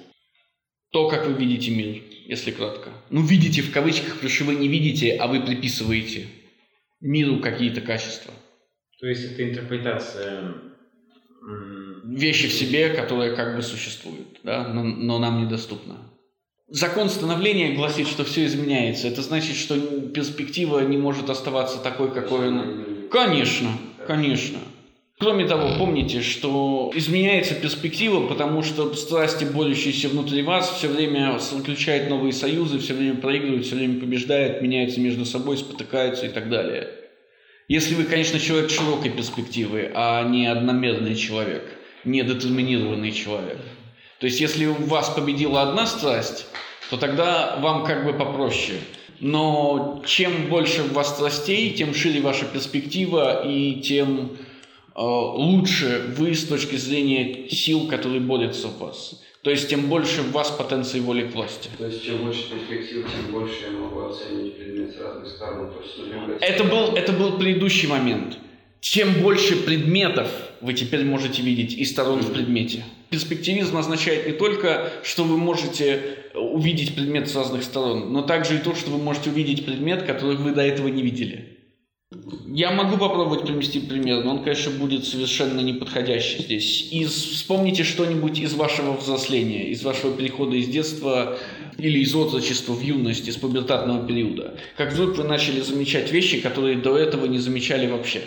[0.90, 2.90] То, как вы видите мир, если кратко.
[3.10, 6.26] Ну, видите в кавычках, потому что вы не видите, а вы приписываете
[7.00, 8.34] миру какие-то качества.
[8.98, 10.54] То есть это интерпретация
[12.04, 15.94] вещи в себе, которые как бы существуют, да, но, но нам недоступны.
[16.70, 19.08] Закон становления гласит, что все изменяется.
[19.08, 22.64] Это значит, что перспектива не может оставаться такой, какой она.
[23.10, 23.70] Конечно,
[24.06, 24.58] конечно.
[25.18, 32.08] Кроме того, помните, что изменяется перспектива, потому что страсти, борющиеся внутри вас, все время заключают
[32.08, 36.88] новые союзы, все время проигрывают, все время побеждают, меняются между собой, спотыкаются и так далее.
[37.66, 41.64] Если вы, конечно, человек широкой перспективы, а не одномерный человек,
[42.04, 43.58] не детерминированный человек.
[44.20, 46.46] То есть, если у вас победила одна страсть,
[46.90, 48.78] то тогда вам как бы попроще.
[49.18, 54.38] Но чем больше у вас страстей, тем шире ваша перспектива и тем
[55.00, 59.22] Э, лучше вы с точки зрения сил, которые борются в вас.
[59.42, 61.70] То есть, тем больше в вас потенции воли к власти.
[61.78, 65.72] То есть, чем больше перспектив, тем больше я могу оценить предмет с разных сторон.
[65.72, 68.36] То есть, это, был, это был предыдущий момент.
[68.80, 70.30] Тем больше предметов
[70.60, 72.84] вы теперь можете видеть и сторон в предмете.
[73.10, 78.58] Перспективизм означает не только, что вы можете увидеть предмет с разных сторон, но также и
[78.58, 81.58] то, что вы можете увидеть предмет, который вы до этого не видели.
[82.46, 86.88] Я могу попробовать привести пример, но он, конечно, будет совершенно неподходящий здесь.
[86.92, 91.38] Из, вспомните что-нибудь из вашего взросления, из вашего перехода из детства
[91.78, 94.56] или из отрочества в юность, из пубертатного периода.
[94.76, 98.22] Как вдруг вы начали замечать вещи, которые до этого не замечали вообще.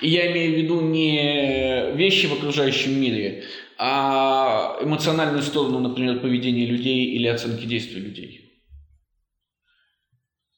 [0.00, 3.44] И я имею в виду не вещи в окружающем мире,
[3.82, 8.50] а эмоциональную сторону, например, поведения людей или оценки действий людей.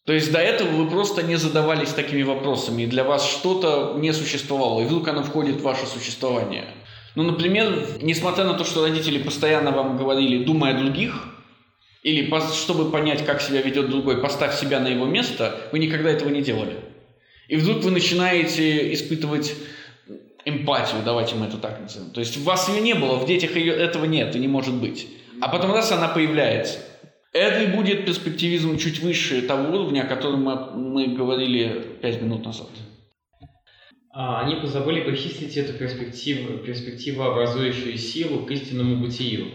[0.04, 4.12] То есть до этого вы просто не задавались такими вопросами, и для вас что-то не
[4.12, 6.64] существовало, и вдруг оно входит в ваше существование.
[7.14, 11.28] Ну, например, несмотря на то, что родители постоянно вам говорили «думай о других»,
[12.02, 16.30] или чтобы понять, как себя ведет другой, поставь себя на его место, вы никогда этого
[16.30, 16.80] не делали.
[17.46, 19.54] И вдруг вы начинаете испытывать
[20.44, 22.10] эмпатию, давайте мы это так назовем.
[22.10, 24.74] То есть у вас ее не было, в детях ее, этого нет и не может
[24.74, 25.08] быть.
[25.40, 26.78] А потом раз она появляется–
[27.32, 32.44] это и будет перспективизм чуть выше того уровня, о котором мы, мы говорили пять минут
[32.44, 32.68] назад.
[34.12, 39.46] А, они позабыли причислить эту перспективу, перспективу, образующую силу, к истинному бытию.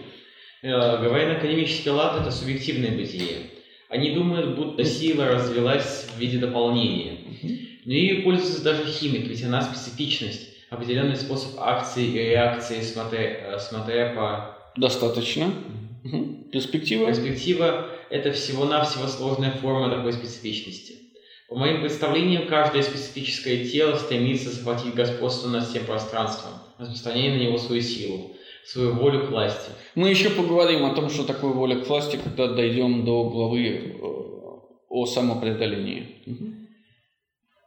[0.63, 3.51] Э, говоря на академический лад, это субъективное бытие.
[3.89, 7.19] Они думают, будто сила развилась в виде дополнения.
[7.85, 13.59] Но ею пользуется даже химик, ведь она специфичность, определенный способ акции и реакции, смотря, э,
[13.59, 14.57] смотря по...
[14.75, 15.51] Достаточно.
[16.51, 17.07] Перспектива?
[17.07, 20.95] Перспектива– это всего-навсего сложная форма такой специфичности.
[21.49, 27.57] По моим представлениям, каждое специфическое тело стремится захватить господство над всем пространством, распространяя на него
[27.57, 28.31] свою силу,
[28.65, 29.71] свою волю к власти.
[29.95, 33.97] Мы еще поговорим о том, что такое воля к власти, когда дойдем до главы э,
[34.89, 36.15] о самопреодолении.
[36.25, 36.66] А,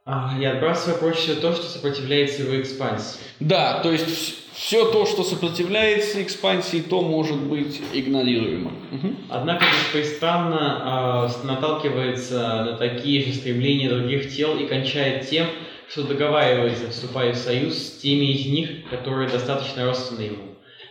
[0.05, 3.19] я отбрасываю прочь все то, что сопротивляется его экспансии.
[3.39, 8.71] Да, то есть все то, что сопротивляется экспансии, то может быть игнорируемо.
[8.91, 9.15] Угу.
[9.29, 15.47] Однако беспрестанно э, наталкивается на такие же стремления других тел и кончает тем,
[15.89, 20.43] что договаривается, вступая в союз с теми из них, которые достаточно родственны ему.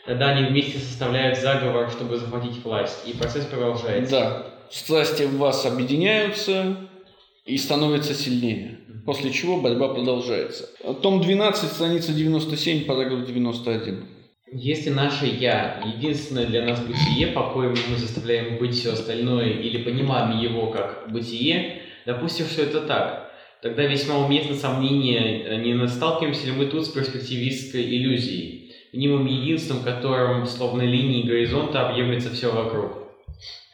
[0.07, 4.11] Тогда они вместе составляют заговор, чтобы захватить власть, и процесс продолжается.
[4.11, 6.77] Да, страсти в вас объединяются
[7.45, 8.80] и становятся сильнее.
[9.05, 10.69] После чего борьба продолжается.
[11.03, 14.05] Том 12, страница 97, параграф 91.
[14.53, 19.85] Если наше «я»— единственное для нас бытие, по коему мы заставляем быть все остальное или
[19.85, 23.31] понимаем его как бытие, допустим, что это так,
[23.63, 30.45] тогда весьма уместно сомнение, не сталкиваемся ли мы тут с перспективистской иллюзией, мнимым единством, которым,
[30.47, 32.99] словно линии горизонта, объемлется все вокруг.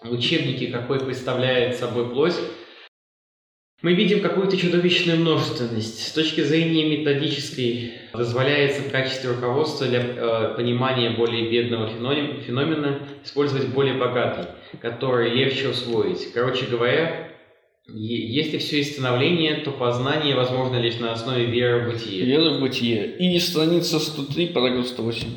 [0.05, 2.37] В учебнике, какой представляет собой плоть,
[3.83, 6.07] мы видим какую-то чудовищную множественность.
[6.09, 13.69] С точки зрения методической дозволяется в качестве руководства для э, понимания более бедного феномена использовать
[13.69, 14.47] более богатый,
[14.81, 16.33] который легче усвоить.
[16.33, 17.31] Короче говоря,
[17.89, 22.25] если все есть становление, то познание возможно лишь на основе веры в бытие.
[22.25, 23.17] Вера в бытие.
[23.19, 25.29] И страница 103, параграф 108.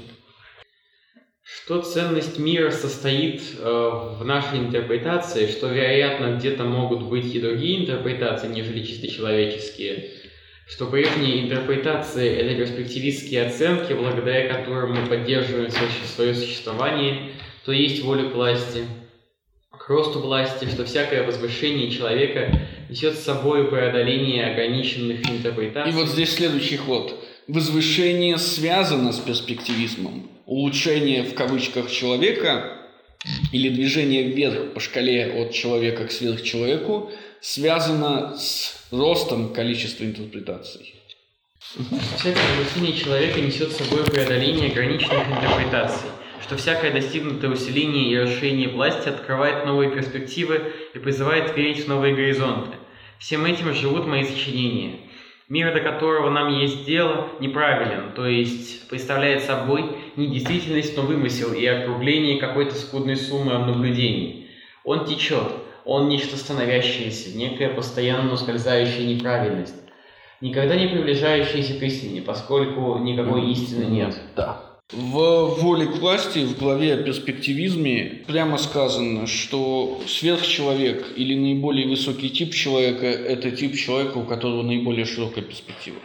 [1.70, 7.82] Что ценность мира состоит э, в нашей интерпретации, что, вероятно, где-то могут быть и другие
[7.82, 10.10] интерпретации, нежели чисто человеческие,
[10.68, 18.32] что прежние интерпретации– это перспективистские оценки, благодаря которым мы поддерживаем свое существование, то есть волю
[18.32, 18.86] к власти,
[19.70, 25.94] к росту власти, что всякое возвышение человека несет с собой преодоление ограниченных интерпретаций.
[25.94, 27.14] И вот здесь следующий ход.
[27.48, 32.76] Возвышение связано с перспективизмом улучшение в кавычках человека
[33.52, 40.96] или движение вверх по шкале от человека к сверхчеловеку связано с ростом количества интерпретаций.
[42.18, 46.10] Всякое усиление человека несет с собой преодоление ограниченных интерпретаций,
[46.42, 52.16] что всякое достигнутое усиление и расширение власти открывает новые перспективы и призывает верить в новые
[52.16, 52.76] горизонты.
[53.20, 54.96] Всем этим живут мои сочинения–
[55.50, 61.54] Мир, до которого нам есть дело, неправилен, то есть представляет собой не действительность, но вымысел
[61.54, 64.52] и округление какой-то скудной суммы наблюдений.
[64.84, 65.52] Он течет,
[65.86, 69.76] он нечто становящееся, некая постоянно ускользающая неправильность,
[70.40, 74.22] никогда не приближающаяся к истине, поскольку никакой истины нет.
[74.36, 74.69] Да.
[74.92, 82.32] В «Воле к власти» в главе о перспективизме прямо сказано, что сверхчеловек или наиболее высокий
[82.32, 85.98] тип человека– это тип человека, у которого наиболее широкая перспектива.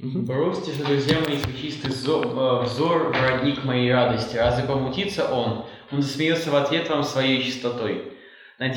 [0.00, 4.36] Бросьте же, друзья мои, чистый взор, взор, родник моей радости.
[4.36, 5.64] Разве помутится он?
[5.90, 8.02] Он засмеется в ответ вам своей чистотой.
[8.60, 8.68] На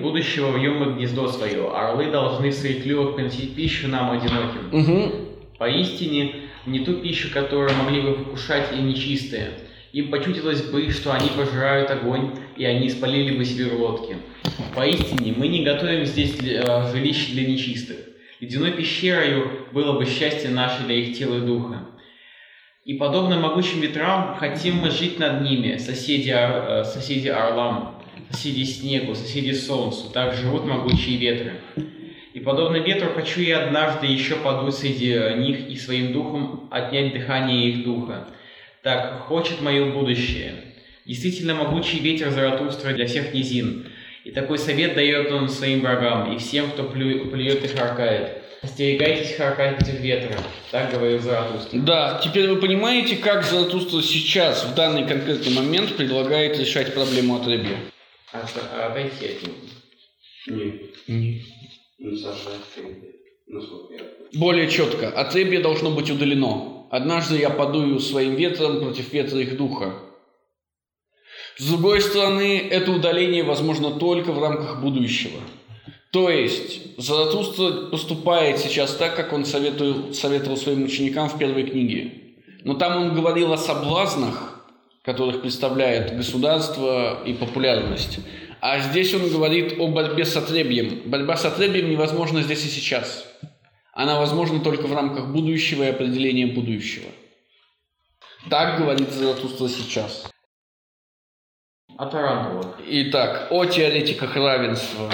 [0.00, 1.70] будущего вьем мы гнездо свое.
[1.70, 4.72] Орлы должны в своих клювах приносить пищу нам одиноким.
[4.72, 5.12] Угу.
[5.58, 9.50] Поистине, не ту пищу, которую могли бы вкушать и нечистые.
[9.92, 14.16] Им почудилось бы, что они пожирают огонь, и они спалили бы себе лодки.
[14.74, 17.96] Поистине, мы не готовим здесь для, жилищ для нечистых.
[18.40, 21.86] Ледяной пещерою было бы счастье наше для их тела и духа.
[22.84, 29.14] И подобно могучим ветрам, хотим мы жить над ними, соседи, э, соседи орлам, соседи снегу,
[29.14, 31.60] соседи солнцу, так живут могучие ветры.
[32.34, 37.70] И подобно ветру хочу я однажды еще подуть среди них и своим духом отнять дыхание
[37.70, 38.26] их духа.
[38.82, 40.56] Так хочет мое будущее.
[41.06, 43.86] Действительно могучий ветер Заратустра для всех низин.
[44.24, 48.42] И такой совет дает он своим врагам и всем, кто плю, плюет и харкает.
[48.62, 50.36] Остерегайтесь харкать ветра,
[50.72, 51.78] так говорил Заратустра.
[51.78, 57.76] Да, теперь вы понимаете, как Заратустра сейчас, в данный конкретный момент, предлагает решать проблему отребья?
[58.32, 59.54] А, а отойти от него?
[60.46, 60.82] Нет.
[61.06, 61.42] Нет.
[64.34, 65.08] Более четко.
[65.08, 66.86] Отребье должно быть удалено.
[66.90, 69.94] Однажды я подую своим ветром против ветра их духа.
[71.56, 75.40] С другой стороны, это удаление возможно только в рамках будущего.
[76.12, 82.12] То есть, Заратустра поступает сейчас так, как он советовал, советовал своим ученикам в первой книге.
[82.62, 84.64] Но там он говорил о соблазнах,
[85.02, 88.20] которых представляет государство и популярность.
[88.66, 91.02] А здесь он говорит о борьбе с отребьем.
[91.04, 93.26] Борьба с отребьем невозможна здесь и сейчас.
[93.92, 97.10] Она возможна только в рамках будущего и определения будущего.
[98.48, 100.32] Так говорит Заратустра сейчас.
[101.98, 102.80] О Тарантулах.
[102.88, 105.12] Итак, о теоретиках равенства.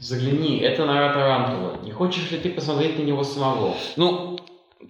[0.00, 1.84] Загляни, это нора Тарантула.
[1.84, 3.76] Не хочешь ли ты посмотреть на него самого?
[3.94, 4.40] Ну,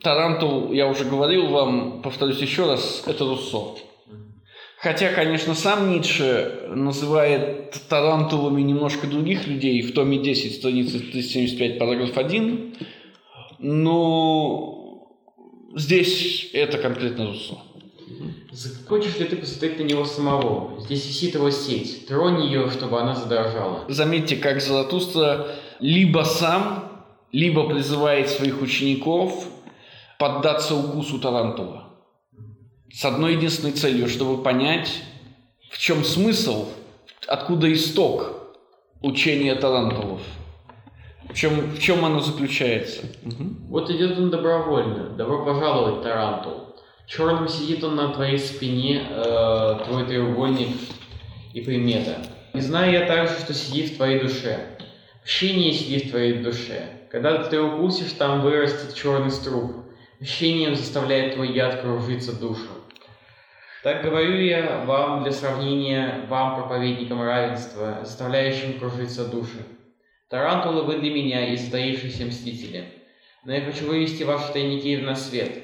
[0.03, 3.77] Тарантул, я уже говорил вам, повторюсь еще раз, это Руссо.
[4.81, 12.17] Хотя, конечно, сам Ницше называет тарантулами немножко других людей в томе 10, страница 375, параграф
[12.17, 12.77] 1,
[13.59, 15.09] но
[15.75, 17.57] здесь это конкретно Руссо.
[18.89, 20.81] Хочешь ли ты посмотреть на него самого?
[20.81, 22.07] Здесь висит его сеть.
[22.07, 23.85] Тронь ее, чтобы она задорожала.
[23.89, 27.03] Заметьте, как Золотуста либо сам,
[27.33, 29.49] либо призывает своих учеников
[30.19, 31.88] поддаться укусу тарантула
[32.93, 35.03] с одной единственной целью, чтобы понять,
[35.71, 36.69] в чем смысл,
[37.27, 38.57] откуда исток
[39.03, 40.21] учения тарантулов.
[41.29, 43.03] В чем, в чем оно заключается?
[43.25, 43.45] Угу.
[43.69, 45.11] Вот идет он добровольно.
[45.11, 46.75] Добро пожаловать, Тарантул.
[47.07, 50.69] Черным сидит он на твоей спине, э, твой треугольник
[51.53, 52.17] и примета.
[52.55, 54.59] И знаю я также, что сидит в твоей душе.
[55.23, 57.07] Мщение сидит в твоей душе.
[57.11, 59.73] Когда ты укусишь, там вырастет черный струп.
[60.21, 62.69] Мщением заставляет твой яд кружиться душу.
[63.89, 69.65] Так говорю я вам для сравнения, вам, проповедникам равенства, заставляющим кружиться души.
[70.29, 72.85] Тарантулы вы для меня и затаившиеся мстители.
[73.47, 75.57] Но я хочу вывести ваши тайники на свет,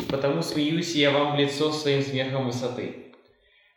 [0.00, 3.06] и потому смеюсь я вам в лицо своим смехом высоты.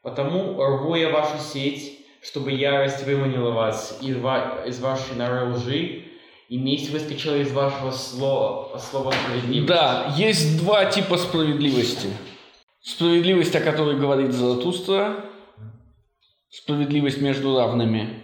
[0.04, 6.04] Потому рву я вашу сеть, чтобы ярость выманила вас из, из вашей норы лжи,
[6.50, 9.68] и месть выскочила из вашего слова, слова справедливости.
[9.68, 12.10] Да, есть два типа справедливости.
[12.88, 15.26] Справедливость, о которой говорит Заратустра,
[16.50, 18.24] справедливость между равными,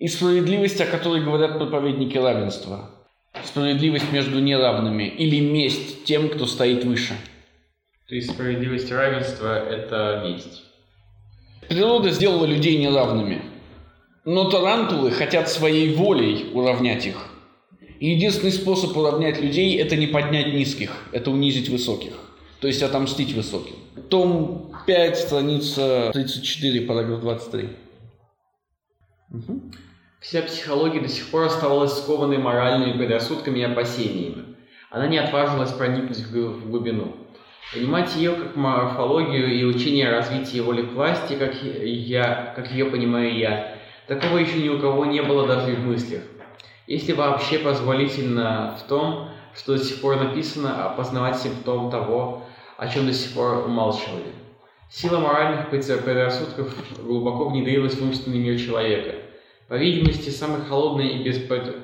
[0.00, 2.90] и справедливость, о которой говорят проповедники равенства.
[3.44, 7.14] Справедливость между неравными или месть тем, кто стоит выше.
[8.08, 10.64] То есть справедливость равенства– это месть.
[11.68, 13.42] Природа сделала людей неравными.
[14.24, 17.28] Но тарантулы хотят своей волей уравнять их.
[18.00, 22.29] И единственный способ уравнять людей– это не поднять низких, это унизить высоких.
[22.60, 23.74] То есть отомстить высоким.
[24.10, 27.68] Том 5, страница 34, параграф 23.
[29.30, 29.62] Угу.
[30.20, 34.56] Вся психология до сих пор оставалась скованной моральными предрассудками и опасениями.
[34.90, 37.16] Она не отважилась проникнуть в глубину.
[37.72, 42.86] Понимать ее как морфологию и учение о развитии воли к власти, как, я, как ее
[42.86, 46.22] понимаю я, такого еще ни у кого не было даже и в мыслях.
[46.88, 52.44] Если вообще позволительно в том, что до сих пор написано, опознавать симптом того,
[52.80, 54.32] о чем до сих пор умалчивали.
[54.90, 59.16] Сила моральных предрассудков глубоко внедрилась в умственный мир человека.
[59.68, 61.76] По видимости, самый холодный и, беспред...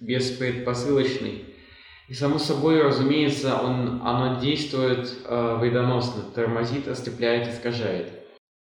[0.00, 1.44] беспредпосылочный
[2.08, 8.08] и само собой, разумеется, он, оно действует э, вредоносно, тормозит, ослепляет, искажает.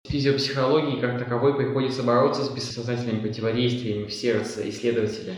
[0.09, 5.37] Физиопсихологии как таковой приходится бороться с бессознательными противодействиями в сердце исследователя.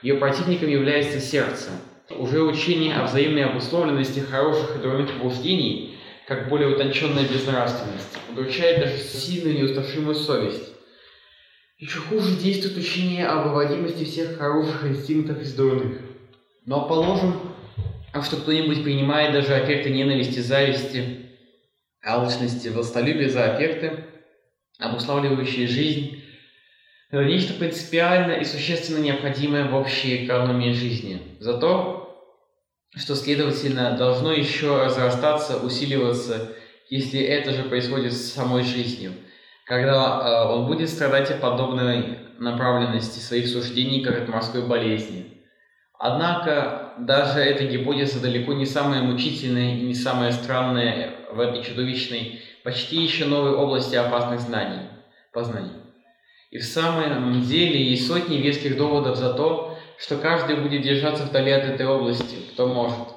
[0.00, 1.70] Ее противником является сердце.
[2.10, 8.98] Уже учение о взаимной обусловленности хороших и дурных побуждений, как более утонченная безнравственность, удручает даже
[8.98, 10.72] сильную неустрашимую совесть.
[11.78, 15.98] Еще хуже действует учение о выводимости всех хороших инстинктов из дурных.
[16.66, 17.40] Но положим,
[18.22, 21.30] что кто-нибудь принимает даже аффекты ненависти, зависти,
[22.04, 24.04] алчности, властолюбия за аффекты,
[24.78, 26.22] обуславливающие жизнь,
[27.12, 31.22] нечто принципиально и существенно необходимое в общей экономии жизни.
[31.38, 31.99] За то,
[32.96, 36.52] что, следовательно, должно еще разрастаться, усиливаться,
[36.88, 39.12] если это же происходит с самой жизнью,
[39.66, 45.44] когда э, он будет страдать от подобной направленности своих суждений, как от морской болезни.
[45.98, 52.40] Однако даже эта гипотеза далеко не самая мучительная и не самая странная в этой чудовищной,
[52.64, 54.88] почти еще новой области опасных знаний,
[55.32, 55.72] познаний.
[56.50, 59.69] И в самом деле есть сотни веских доводов за то,
[60.00, 63.08] что каждый будет держаться вдали от этой области, кто может.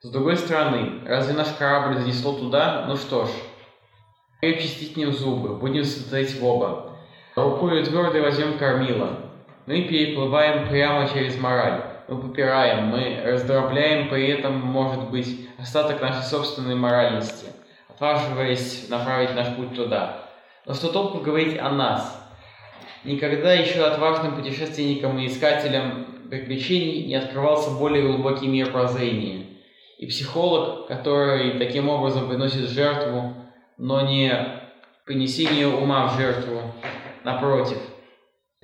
[0.00, 2.84] С другой стороны, разве наш корабль занесло туда?
[2.86, 3.30] Ну что ж,
[4.40, 6.96] мы чистить зубы, будем смотреть в оба.
[7.36, 9.18] Рукой твердой возьмем кормила.
[9.66, 16.22] Мы переплываем прямо через мораль мы попираем, мы раздробляем при этом, может быть, остаток нашей
[16.22, 17.46] собственной моральности,
[17.88, 20.28] отваживаясь направить наш путь туда.
[20.66, 22.18] Но что толку говорить о нас?
[23.04, 29.46] Никогда еще отважным путешественникам и искателям приключений не открывался более глубокий мир прозрения.
[29.98, 33.34] И психолог, который таким образом приносит жертву,
[33.76, 34.32] но не
[35.04, 36.62] принесение ума в жертву,
[37.24, 37.78] напротив–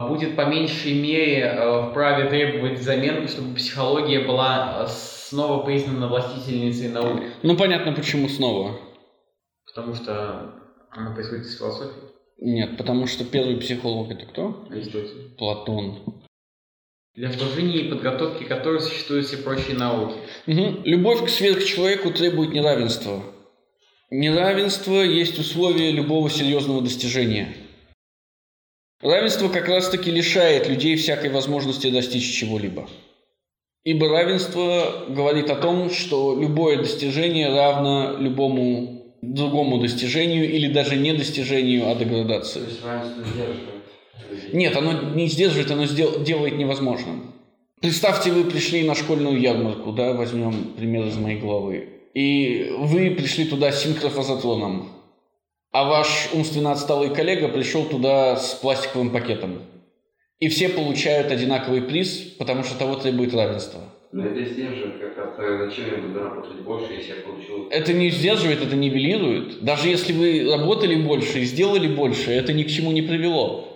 [0.07, 6.89] будет по меньшей мере э, вправе требовать взамен, чтобы психология была э, снова признана властительницей
[6.89, 7.21] наук.
[7.43, 8.79] Ну, понятно, почему снова.
[9.67, 10.55] Потому что
[10.91, 12.01] она происходит из философии.
[12.41, 14.65] Нет, потому что первый психолог это кто?
[14.71, 15.35] Аристотель.
[15.37, 16.23] Платон.
[17.19, 20.15] Для служения и подготовки которой существуют все прочие науки.
[20.47, 20.83] Угу.
[20.85, 23.25] Любовь к сверхчеловеку требует неравенства.
[24.09, 27.57] Неравенство есть условие любого серьезного достижения.
[29.03, 32.89] Равенство как раз-таки лишает людей всякой возможности достичь чего-либо.
[33.83, 41.15] Ибо равенство говорит о том, что любое достижение равно любому другому достижению или даже не
[41.15, 42.61] достижению, а деградации.
[42.61, 43.78] То есть равенство сдерживает?
[44.53, 47.33] Нет, оно не сдерживает, оно сдел- делает невозможным.
[47.81, 53.45] Представьте, вы пришли на школьную ярмарку, да, возьмем пример из моей головы, и вы пришли
[53.45, 54.99] туда с синхрофазотроном
[55.73, 59.59] а ваш умственно отсталый коллега пришел туда с пластиковым пакетом.
[60.39, 63.81] И все получают одинаковый приз, потому что того требует равенство.
[64.11, 65.37] Но это сдерживает как раз.
[65.37, 67.69] Зачем я буду работать больше, если я получил...
[67.71, 69.63] Это не сдерживает, это нивелирует.
[69.63, 73.68] Даже если вы работали больше и сделали больше, это ни к чему не привело.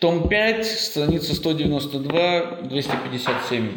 [0.00, 3.72] Том 5, страница 192, 257.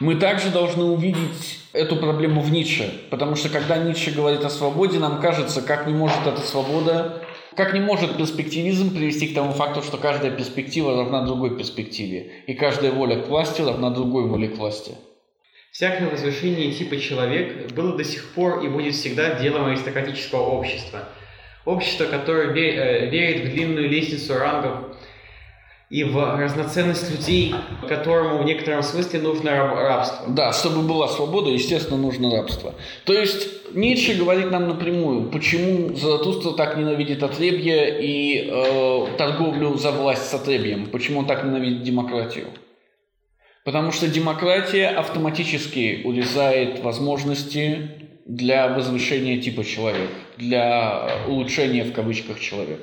[0.00, 4.98] Мы также должны увидеть эту проблему в Ницше, потому что когда Ницше говорит о свободе,
[4.98, 7.22] нам кажется, как не может эта свобода,
[7.54, 12.54] как не может перспективизм привести к тому факту, что каждая перспектива равна другой перспективе, и
[12.54, 14.92] каждая воля к власти равна другой воле к власти.
[15.70, 21.08] Всякое возвышение типа человек было до сих пор и будет всегда делом аристократического общества.
[21.64, 24.96] Общество, которое э, верит в длинную лестницу рангов
[25.90, 27.54] и в разноценность людей,
[27.86, 30.26] которому в некотором смысле нужно раб- рабство.
[30.28, 32.74] Да, чтобы была свобода, естественно, нужно рабство.
[33.04, 39.92] То есть Ницше говорит нам напрямую, почему Заратустра так ненавидит отребье и э, торговлю за
[39.92, 42.46] власть с отребьем, почему он так ненавидит демократию.
[43.64, 52.82] Потому что демократия автоматически урезает возможности для возвышения типа человека, для улучшения в кавычках человека.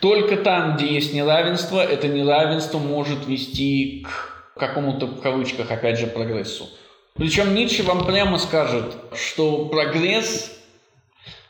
[0.00, 6.06] Только там, где есть неравенство, это неравенство может вести к какому-то, в кавычках, опять же,
[6.06, 6.68] прогрессу.
[7.14, 10.58] Причем Ницше вам прямо скажет, что прогресс,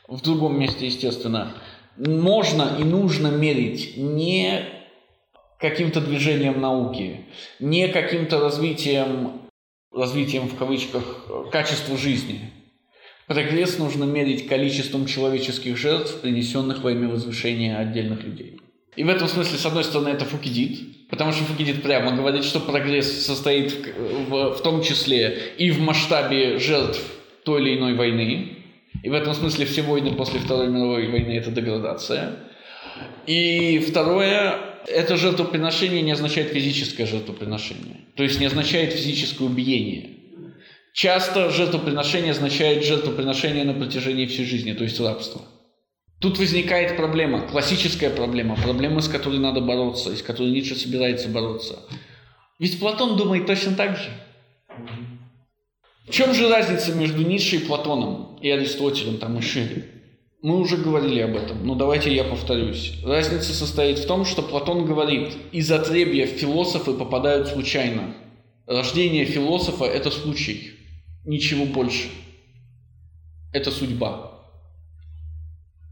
[0.07, 1.55] в другом месте, естественно,
[1.97, 4.67] можно и нужно мерить не
[5.59, 7.25] каким-то движением науки,
[7.61, 9.49] не каким-то развитием,
[9.91, 12.53] развитием в кавычках, качества жизни.
[13.27, 18.61] Прогресс нужно мерить количеством человеческих жертв, принесенных во имя возвышения отдельных людей.
[18.97, 22.61] И в этом смысле, с одной стороны, это Фукидид, потому что Фукидид прямо говорит, что
[22.61, 27.01] прогресс состоит в, в, в том числе и в масштабе жертв
[27.45, 28.59] той или иной войны.
[29.03, 32.37] И в этом смысле все войны после Второй мировой войны– это деградация.
[33.27, 40.14] И второе, это жертвоприношение не означает физическое жертвоприношение, то есть не означает физическое убиение.
[40.95, 45.43] Часто жертвоприношение означает жертвоприношение на протяжении всей жизни, то есть рабство.
[46.21, 51.29] Тут возникает проблема, классическая проблема, проблема, с которой надо бороться, и с которой Ницше собирается
[51.29, 51.81] бороться.
[52.61, 54.09] Ведь Платон думает точно так же.
[56.07, 59.87] В чем же разница между Ницше и Платоном, и Аристотелем, там и шире?
[60.43, 62.93] Мы уже говорили об этом, но давайте я повторюсь.
[63.05, 68.15] Разница состоит в том, что Платон говорит, из отребья философы попадают случайно.
[68.69, 70.74] Рождение философа– это случай,
[71.25, 72.09] ничего больше.
[73.53, 74.33] Это судьба.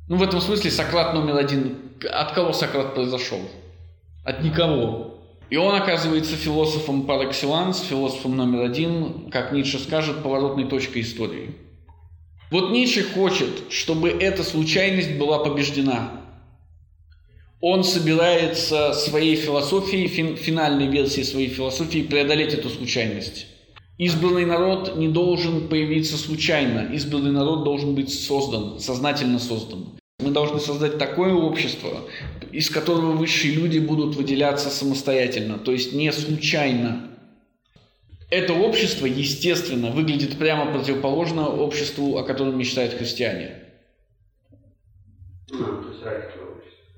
[0.09, 1.93] Ну, в этом смысле Сократ номер один.
[2.11, 3.41] От кого Сократ произошел?
[4.25, 5.19] От никого.
[5.49, 11.55] И он оказывается философом par excellence, философом номер один, как Ницше скажет, поворотной точкой истории.
[12.51, 16.23] Вот Ницше хочет, чтобы эта случайность была побеждена.
[17.61, 23.47] Он собирается своей философией, фин, финальной версией своей философии преодолеть эту случайность.
[23.99, 26.93] Избранный народ не должен появиться случайно.
[26.93, 29.99] Избранный народ должен быть создан, сознательно создан.
[30.21, 32.03] Мы должны создать такое общество,
[32.53, 37.09] из которого высшие люди будут выделяться самостоятельно, то есть не случайно.
[38.31, 43.65] Это общество, естественно, выглядит прямо противоположно обществу, о котором мечтают христиане.
[45.51, 46.43] Ну, равенство.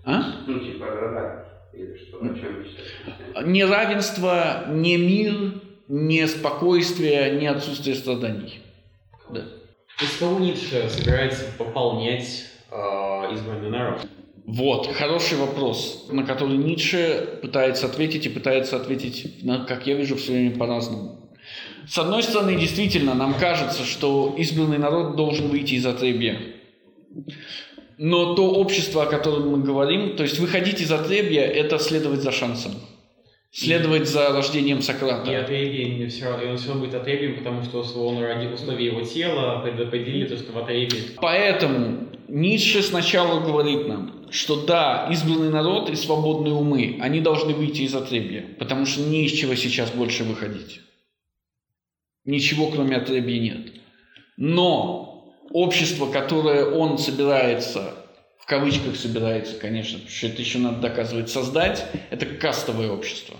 [0.04, 0.22] А?
[0.46, 3.46] Ну, типа, да, или что, о чем мечтать?
[3.46, 8.60] Неравенство, не мир, не спокойствие, не отсутствие страданий.
[9.30, 9.44] Да.
[10.02, 14.06] Из кого Ницше собирается пополнять э, избранный народ?
[14.46, 20.32] Вот, хороший вопрос, на который Ницше пытается ответить и пытается ответить, как я вижу, все
[20.32, 21.30] время по-разному.
[21.88, 26.40] С одной стороны, действительно, нам кажется, что избранный народ должен выйти из отребья.
[27.96, 32.32] Но то общество, о котором мы говорим, то есть выходить из отребья– это следовать за
[32.32, 32.72] шансом.
[33.56, 35.30] Следовать за рождением Сократа.
[35.30, 37.84] И отребье не все равно, и он все равно будет отребием, потому что
[38.20, 44.66] ради условий его тела предопределили то, что в отребье Поэтому Ницше сначала говорит нам, что
[44.66, 49.30] да, избранный народ и свободные умы, они должны выйти из отребья, потому что не из
[49.30, 50.80] чего сейчас больше выходить.
[52.24, 53.72] Ничего, кроме отребья, нет.
[54.36, 58.03] Но общество, которое он собирается,
[58.44, 63.38] в кавычках собирается, конечно, потому что это еще надо доказывать, создать, это кастовое общество.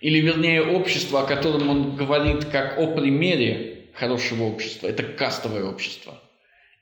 [0.00, 6.18] Или, вернее, общество, о котором он говорит как о примере хорошего общества, это кастовое общество.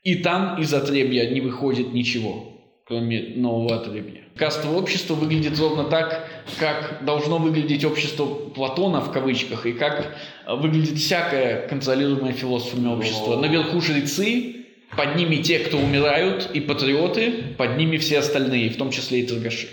[0.01, 2.53] И там из отребья не выходит ничего,
[2.87, 4.21] кроме нового отребья.
[4.37, 6.25] Кастовое общество выглядит ровно так,
[6.57, 10.15] как должно выглядеть общество Платона в кавычках, и как
[10.47, 13.35] выглядит всякое контролируемое философами общество.
[13.35, 14.60] Наверху жрецы,
[14.95, 19.27] под ними те, кто умирают, и патриоты, под ними все остальные, в том числе и
[19.27, 19.67] торгаши.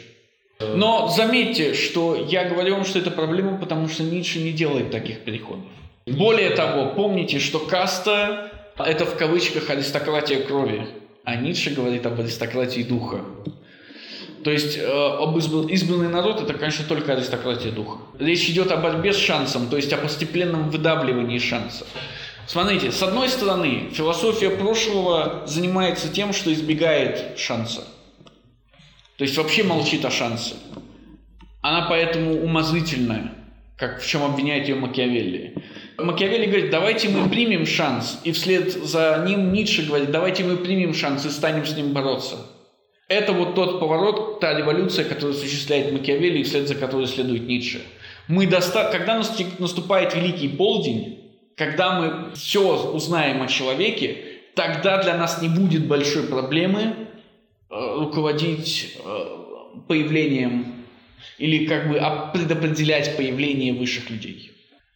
[0.61, 5.21] Но заметьте, что я говорю вам, что это проблема, потому что Ницше не делает таких
[5.21, 5.67] переходов.
[6.07, 10.87] Более того, помните, что каста– это в кавычках аристократия крови,
[11.25, 13.21] а Ницше говорит об аристократии духа.
[14.43, 17.99] То есть э, об избран, избранный народ это, конечно, только аристократия духа.
[18.19, 21.87] Речь идет о борьбе с шансом, то есть о постепенном выдавливании шанса.
[22.49, 27.83] Смотрите, с одной стороны, философия прошлого занимается тем, что избегает шанса.
[29.19, 30.55] То есть вообще молчит о шансе.
[31.61, 33.35] Она поэтому умозрительная,
[33.77, 35.63] как в чем обвиняет ее Макиавелли.
[35.99, 40.95] Макиавелли говорит, давайте мы примем шанс, и вслед за ним Ницше говорит, давайте мы примем
[40.95, 42.37] шанс и станем с ним бороться.
[43.09, 47.83] Это вот тот поворот, та революция, которую осуществляет Макиавелли и вслед за которой следует Ницше.
[48.27, 48.91] Мы доста...
[48.91, 49.23] Когда
[49.59, 51.18] наступает Великий Полдень,
[51.59, 54.17] когда мы все узнаем о человеке,
[54.55, 60.85] тогда для нас не будет большой проблемы э, руководить э, появлением
[61.37, 62.01] или как бы
[62.33, 64.53] предопределять появление высших людей.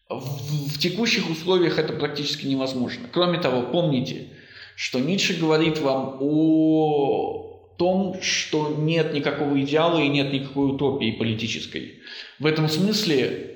[0.08, 3.08] В, в текущих условиях это практически невозможно.
[3.12, 4.28] Кроме того, помните,
[4.76, 12.02] что Ницше говорит вам о том, что нет никакого идеала и нет никакой утопии политической.
[12.38, 13.51] В этом смысле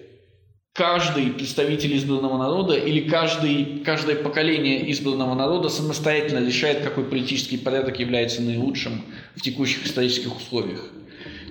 [0.77, 7.99] каждый представитель избранного народа или каждый, каждое поколение избранного народа самостоятельно решает, какой политический порядок
[7.99, 9.05] является наилучшим
[9.35, 10.85] в текущих исторических условиях.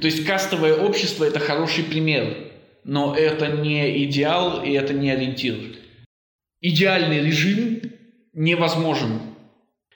[0.01, 2.37] То есть кастовое общество– это хороший пример,
[2.83, 5.55] но это не идеал и это не ориентир.
[6.61, 7.81] Идеальный режим
[8.33, 9.19] невозможен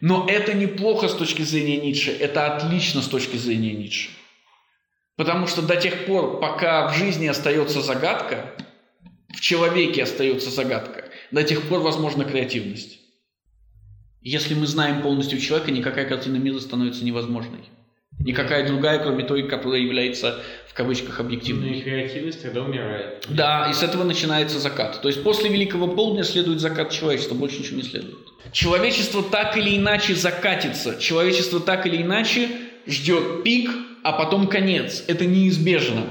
[0.01, 4.09] но это неплохо с точки зрения Ницше, это отлично с точки зрения Ницше.
[5.17, 8.53] Потому что до тех пор, пока в жизни остается загадка,
[9.33, 12.99] в человеке остается загадка, до тех пор возможна креативность.
[14.21, 17.61] Если мы знаем полностью человека, никакая картина мира становится невозможной.
[18.19, 21.69] Никакая другая, кроме той, которая является в кавычках объективной.
[21.69, 23.25] Ну и креативность тогда умирает.
[23.29, 25.01] Да, и с этого начинается закат.
[25.01, 28.17] То есть после Великого Полдня следует закат человечества, больше ничего не следует.
[28.51, 30.99] Человечество так или иначе закатится.
[30.99, 32.49] Человечество так или иначе
[32.85, 33.71] ждет пик,
[34.03, 35.05] а потом конец.
[35.07, 36.07] Это неизбежно.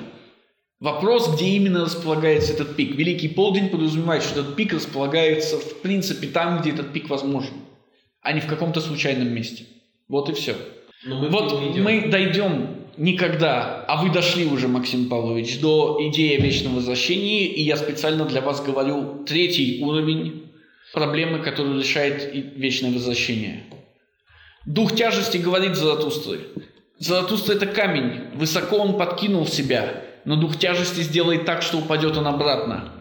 [0.81, 2.95] Вопрос, где именно располагается этот пик.
[2.95, 7.55] Великий полдень подразумевает, что этот пик располагается в принципе там, где этот пик возможен,
[8.22, 9.64] а не в каком-то случайном месте.
[10.07, 10.55] Вот и все.
[11.05, 16.43] Но мы вот мы дойдем никогда, а вы дошли уже, Максим Павлович, до идеи о
[16.43, 20.53] вечном возвращении, и я специально для вас говорю третий уровень
[20.93, 23.64] проблемы, которую решает вечное возвращение.
[24.64, 26.41] Дух тяжести говорит Заратустры.
[26.99, 32.26] Заратустра– это камень, высоко он подкинул себя, но дух тяжести сделает так, что упадет он
[32.26, 32.93] обратно.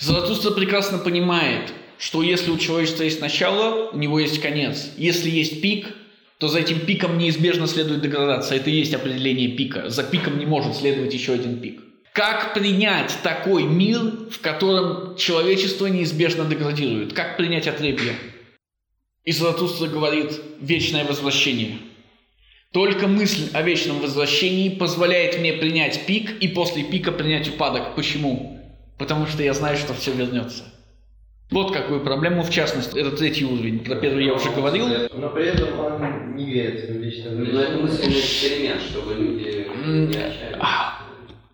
[0.00, 4.90] Заратустра прекрасно понимает, что если у человечества есть начало, у него есть конец.
[4.96, 5.86] Если есть пик,
[6.38, 8.56] то за этим пиком неизбежно следует деградация.
[8.58, 9.88] Это и есть определение пика.
[9.88, 11.80] За пиком не может следовать еще один пик.
[12.12, 17.12] Как принять такой мир, в котором человечество неизбежно деградирует?
[17.12, 18.14] Как принять отребье?
[19.22, 21.78] И Заратустра говорит «вечное возвращение».
[22.72, 27.94] Только мысль о вечном возвращении позволяет мне принять пик и после пика принять упадок.
[27.94, 28.60] Почему?
[28.98, 30.64] Потому что я знаю, что все вернется.
[31.50, 33.78] Вот какую проблему, в частности, это третий уровень.
[33.80, 34.86] Про первый я уже говорил.
[35.14, 37.62] Но при этом он не верит в вечное Но возвращение.
[37.62, 40.58] это мысленный эксперимент, чтобы люди не отчаялись.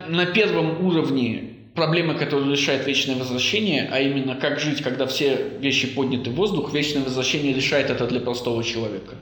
[0.08, 1.44] На первом уровне
[1.76, 6.74] проблемы, которую решает вечное возвращение, а именно как жить, когда все вещи подняты в воздух,
[6.74, 9.14] вечное возвращение решает это для простого человека.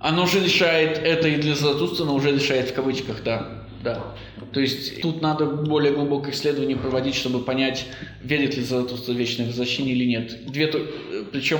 [0.00, 3.64] Оно же решает это и для Заратустра, но уже решает в кавычках, да.
[3.82, 4.14] да.
[4.52, 7.86] То есть тут надо более глубокое исследование проводить, чтобы понять,
[8.22, 10.46] верит ли Заратустра в вечное возвращение или нет.
[10.46, 10.86] Две, то-
[11.32, 11.58] причем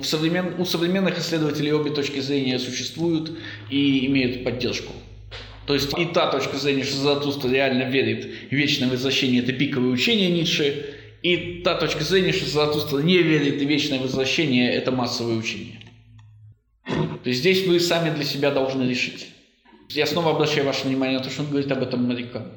[0.00, 3.32] в современ, у современных исследователей обе точки зрения существуют
[3.68, 4.92] и имеют поддержку.
[5.66, 9.90] То есть и та точка зрения, что Заратустра реально верит в вечное возвращение, это пиковое
[9.90, 10.86] учение Ницше,
[11.22, 15.81] и та точка зрения, что Заратустра не верит в вечное возвращение, это массовое учение.
[17.22, 19.28] То есть здесь вы сами для себя должны решить.
[19.88, 22.48] Я снова обращаю ваше внимание на то, что он говорит об этом морякам.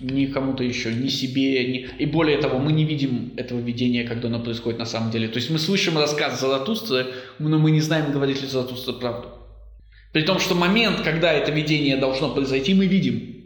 [0.00, 1.88] Ни кому-то еще, ни себе, ни...
[1.98, 5.28] И более того, мы не видим этого видения, когда оно происходит на самом деле.
[5.28, 7.06] То есть мы слышим рассказ Заратустры,
[7.40, 9.30] но мы не знаем, говорит ли Заратустра правду.
[10.12, 13.38] При том, что момент, когда это видение должно произойти, мы видим.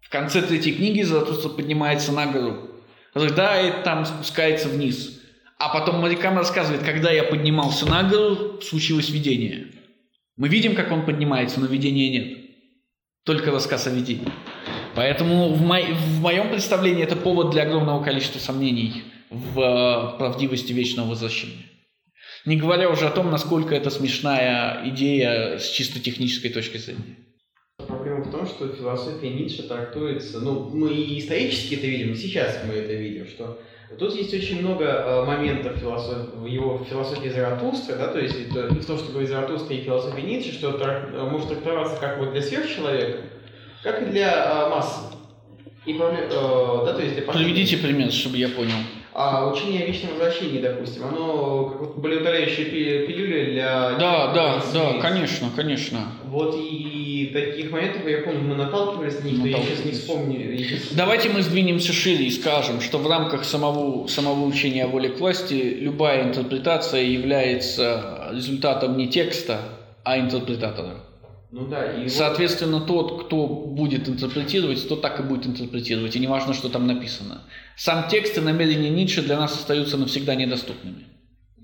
[0.00, 2.70] В конце третьей книги Заратустра поднимается на гору,
[3.14, 5.17] рыдает там, спускается вниз.
[5.58, 9.66] А потом морякам рассказывает, когда я поднимался на гору, случилось видение.
[10.36, 12.38] Мы видим, как он поднимается, но видения нет.
[13.24, 14.28] Только рассказ о видении.
[14.94, 20.72] Поэтому в, мо- в моем представлении это повод для огромного количества сомнений в э, правдивости
[20.72, 21.64] вечного возвращения.
[22.46, 27.16] Не говоря уже о том, насколько это смешная идея с чисто технической точки зрения.
[27.86, 32.60] Проблема в том, что философия Ницше трактуется, ну, мы и исторически это видим, и сейчас
[32.66, 33.60] мы это видим, что
[33.96, 36.34] Тут есть очень много э, моментов философ...
[36.34, 40.22] в его философии Заратустры, да, то есть и в том, что говорит Заратустра и философия
[40.22, 41.08] Ницше, что трак...
[41.12, 43.20] Э, может трактоваться как вот для сверхчеловека,
[43.82, 45.00] как и для э, массы.
[45.86, 48.76] И, да, то есть для Приведите пример, чтобы я понял.
[49.14, 53.90] А учение о вечном возвращении, допустим, оно как вот болеутоляющая пилюля для...
[53.98, 56.12] Да, да, да, конечно, конечно.
[56.26, 60.58] Вот и таких моментов, я помню, мы наталкивались на них, но я сейчас не вспомню.
[60.92, 65.18] Давайте мы сдвинемся шире и скажем, что в рамках самого, самого учения о воле к
[65.18, 69.60] власти любая интерпретация является результатом не текста,
[70.04, 71.04] а интерпретатора.
[71.50, 72.86] Ну да, и Соответственно, вот...
[72.86, 77.42] тот, кто будет интерпретировать, тот так и будет интерпретировать, и не важно, что там написано.
[77.76, 81.06] Сам текст и намерения Ницше для нас остаются навсегда недоступными.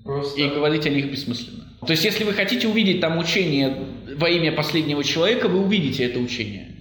[0.03, 0.39] Просто...
[0.39, 1.65] И говорить о них бессмысленно.
[1.85, 3.77] То есть, если вы хотите увидеть там учение
[4.17, 6.75] во имя последнего человека, вы увидите это учение.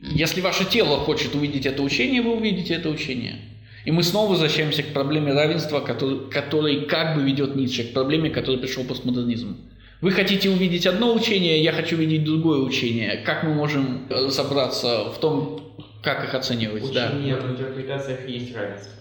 [0.00, 3.36] Если ваше тело хочет увидеть это учение, вы увидите это учение.
[3.84, 8.30] И мы снова возвращаемся к проблеме равенства, который, который как бы ведет Ницше, к проблеме,
[8.30, 9.56] которой пришел постмодернизм.
[10.00, 13.22] Вы хотите увидеть одно учение, я хочу увидеть другое учение.
[13.24, 16.84] Как мы можем разобраться в том, как их оценивать?
[16.84, 17.40] Учение да.
[17.40, 18.92] в интерпретациях есть равенство.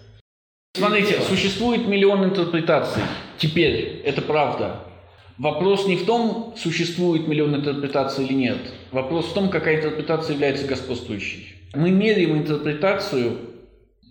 [0.76, 3.04] Смотрите, существует миллион интерпретаций.
[3.38, 4.86] Теперь, это правда.
[5.38, 8.58] Вопрос не в том, существует миллион интерпретаций или нет.
[8.92, 11.56] Вопрос в том, какая интерпретация является господствующей.
[11.74, 13.38] Мы меряем интерпретацию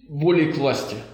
[0.09, 0.97] волей к власти–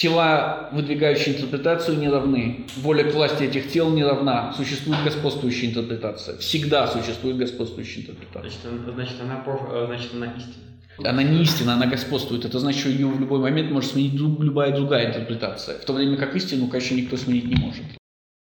[0.00, 2.64] Тела, выдвигающие интерпретацию, не равны.
[2.76, 4.50] Воля к власти этих тел не равна.
[4.56, 6.38] Существует господствующая интерпретация.
[6.38, 8.50] Всегда существует господствующая интерпретация.
[8.50, 11.10] Значит, значит, она, э, значит, она истина.
[11.10, 12.46] Она не истина, она господствует.
[12.46, 15.78] Это значит, что ее в любой момент может сменить любая другая интерпретация.
[15.78, 17.82] В то время как истину, конечно, никто сменить не может.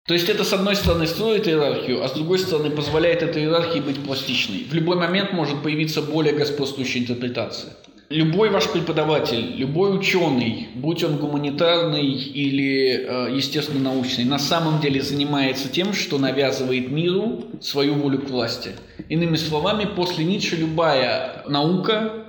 [0.06, 3.80] То есть это, с одной стороны, строит иерархию, а с другой стороны, позволяет этой иерархии
[3.80, 4.66] быть пластичной.
[4.70, 7.78] В любой момент может появиться более господствующая интерпретация.
[8.10, 15.70] Любой ваш преподаватель, любой ученый, будь он гуманитарный или э, естественно-научный, на самом деле занимается
[15.70, 18.72] тем, что навязывает миру свою волю к власти.
[19.08, 22.26] Иными словами, после Ницше любая наука,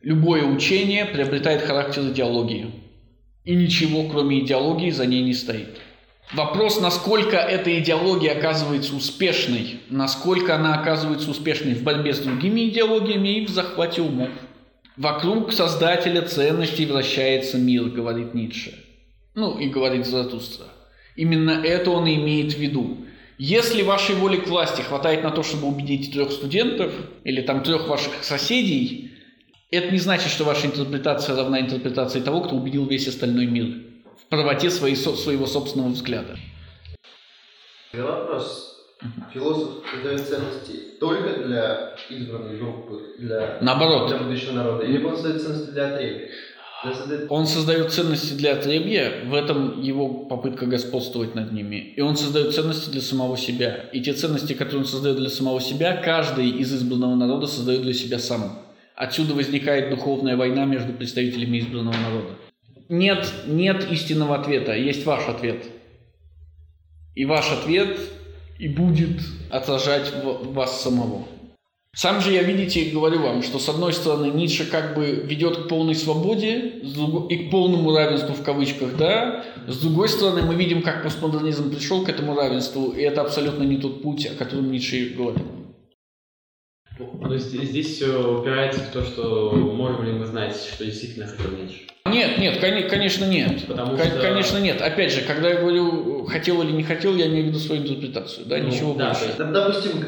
[0.00, 2.70] любое учение приобретает характер идеологии.
[3.44, 5.78] И ничего, кроме идеологии, за ней не стоит.
[6.34, 13.36] Вопрос, насколько эта идеология оказывается успешной, насколько она оказывается успешной в борьбе с другими идеологиями
[13.36, 14.30] и в захвате умов.
[14.96, 18.72] Вокруг создателя ценностей вращается мир, говорит Ницше.
[19.34, 20.66] Ну и говорит Заратустра.
[21.16, 23.04] Именно это он и имеет в виду.
[23.36, 26.92] Если вашей воли к власти хватает на то, чтобы убедить трех студентов
[27.24, 29.10] или там трех ваших соседей,
[29.70, 33.91] это не значит, что ваша интерпретация равна интерпретации того, кто убедил весь остальной мир
[34.32, 36.38] правоте своей, своего собственного взгляда.
[37.92, 38.78] Вопрос.
[39.34, 44.08] Философ создает ценности только для избранной группы, для, Наоборот.
[44.08, 46.28] для будущего народа, или он создает ценности для отребья?
[47.28, 51.92] Он создает ценности для отребья, в этом его попытка господствовать над ними.
[51.96, 53.84] И он создает ценности для самого себя.
[53.92, 57.92] И те ценности, которые он создает для самого себя, каждый из избранного народа создает для
[57.92, 58.58] себя сам.
[58.96, 62.30] Отсюда возникает духовная война между представителями избранного народа.
[62.88, 65.64] Нет, нет истинного ответа, есть ваш ответ.
[67.14, 67.98] И ваш ответ
[68.58, 69.20] и будет
[69.50, 71.26] отражать вас самого.
[71.94, 75.68] Сам же я, видите, говорю вам, что с одной стороны Ницше как бы ведет к
[75.68, 76.80] полной свободе
[77.28, 82.02] и к полному равенству в кавычках, да, с другой стороны мы видим, как постмодернизм пришел
[82.02, 85.44] к этому равенству, и это абсолютно не тот путь, о котором Ницше говорит.
[87.30, 91.80] Есть здесь все упирается в то, что можем ли мы знать, что действительно хотел Ницше.
[92.06, 92.58] Нет, нет,
[92.90, 93.66] конечно нет.
[93.66, 94.20] Потому что...
[94.20, 94.82] Конечно нет.
[94.82, 98.46] Опять же, когда я говорю хотел или не хотел, я имею в виду свою интерпретацию,
[98.46, 99.34] да, ну, ничего да, больше.
[99.38, 100.04] Допустим,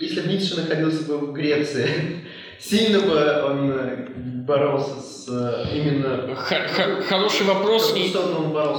[0.00, 1.88] если бы Ницше находился бы в Греции,
[2.60, 4.08] сильно бы он э,
[4.46, 6.34] боролся с э, именно...
[6.34, 8.10] Х- хороший вопрос и,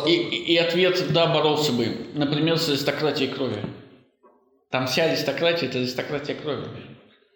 [0.09, 1.88] и, и, и ответ «да, боролся бы».
[2.14, 3.57] Например, с аристократией крови.
[4.72, 6.65] Там вся аристократия– это аристократия крови.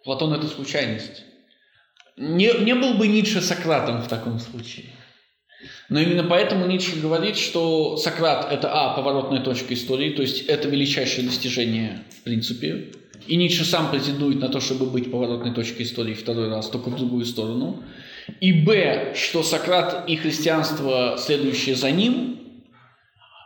[0.04, 1.24] Платон– это случайность.
[2.18, 4.86] Не, не был бы Ницше Сократом в таком случае.
[5.90, 10.70] Но именно поэтому Ницше говорит, что Сократ– это, а, поворотная точка истории, то есть это
[10.70, 12.92] величайшее достижение в принципе.
[13.28, 16.98] И Ницше сам претендует на то, чтобы быть поворотной точкой истории второй раз, только в
[16.98, 17.84] другую сторону.
[18.40, 22.45] И, б, что Сократ и христианство, следующее за ним,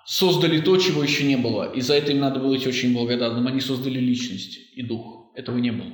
[0.05, 1.71] создали то, чего еще не было.
[1.71, 3.47] И за это им надо быть очень благодарным.
[3.47, 5.31] Они создали личность и дух.
[5.35, 5.93] Этого не было.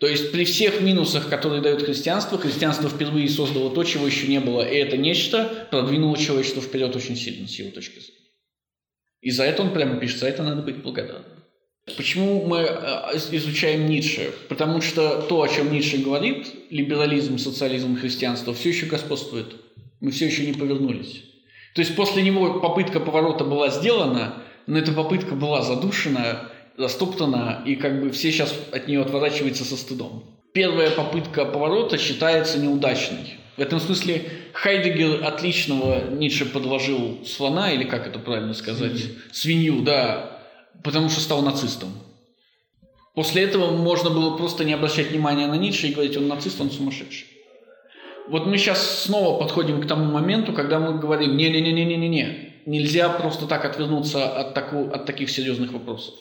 [0.00, 4.40] То есть при всех минусах, которые дает христианство, христианство впервые создало то, чего еще не
[4.40, 4.62] было.
[4.62, 8.20] И это нечто продвинуло человечество вперед очень сильно, с его точки зрения.
[9.20, 11.40] И за это он прямо пишет, за это надо быть благодарным.
[11.96, 14.32] Почему мы э, изучаем Ницше?
[14.48, 19.56] Потому что то, о чем Ницше говорит, либерализм, социализм, христианство, все еще господствует.
[20.00, 21.24] Мы все еще не повернулись.
[21.74, 24.34] То есть после него попытка поворота была сделана,
[24.66, 29.76] но эта попытка была задушена, застоптана, и как бы все сейчас от нее отворачиваются со
[29.76, 30.24] стыдом.
[30.52, 33.38] Первая попытка поворота считается неудачной.
[33.56, 38.96] В этом смысле Хайдегер отличного Ницше подложил слона, или как это правильно сказать?
[38.96, 40.40] Свинью, Свинью да,
[40.82, 41.92] потому что стал нацистом.
[43.14, 46.70] После этого можно было просто не обращать внимания на Ницше и говорить, он нацист, он
[46.70, 47.26] сумасшедший.
[48.30, 53.64] Вот мы сейчас снова подходим к тому моменту, когда мы говорим, не-не-не-не-не-не, нельзя просто так
[53.64, 56.14] отвернуться от, таку, от таких серьезных вопросов.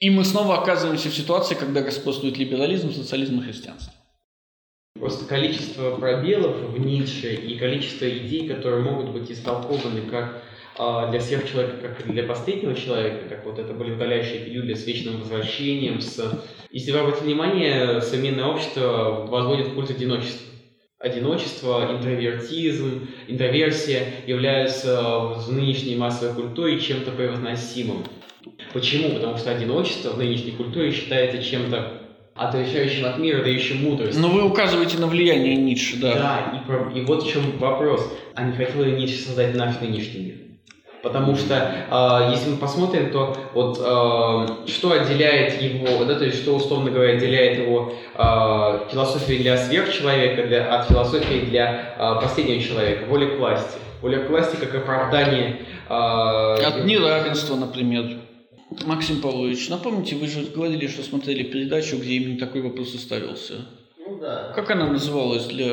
[0.00, 3.92] И мы снова оказываемся в ситуации, когда господствует либерализм, социализм и христианство.
[4.98, 10.42] Просто количество пробелов в Ницше и количество идей, которые могут быть истолкованы как
[10.76, 14.84] а, для сверхчеловека, как и для последнего человека, как вот это были удаляющие пилюли с
[14.84, 16.42] вечным возвращением, с...
[16.72, 20.55] Если вы обратите внимание, современное общество возводит в культ одиночества.
[20.98, 28.04] Одиночество, интровертизм, интроверсия являются в нынешней массовой культуре чем-то превозносимым.
[28.72, 29.10] Почему?
[29.10, 32.00] Потому что одиночество в нынешней культуре считается чем-то
[32.34, 34.18] отвечающим от мира, дающим мудрость.
[34.18, 36.14] Но вы указываете на влияние Ницше, да.
[36.14, 38.10] Да, и, про, и вот в чем вопрос.
[38.34, 40.45] А не хотел ли Ницше создать наш нынешний мир?
[41.06, 46.42] Потому что, э, если мы посмотрим, то вот э, что отделяет его, да, то есть
[46.42, 52.60] что, условно говоря, отделяет его э, философию для сверхчеловека для, от философии для э, последнего
[52.60, 53.78] человека, воля к власти.
[54.02, 55.60] Воля к власти как оправдание...
[55.88, 58.18] Э, от неравенства, например.
[58.84, 63.64] Максим Павлович, напомните, вы же говорили, что смотрели передачу, где именно такой вопрос и ставился.
[64.04, 64.50] Ну да.
[64.56, 65.70] Как она называлась для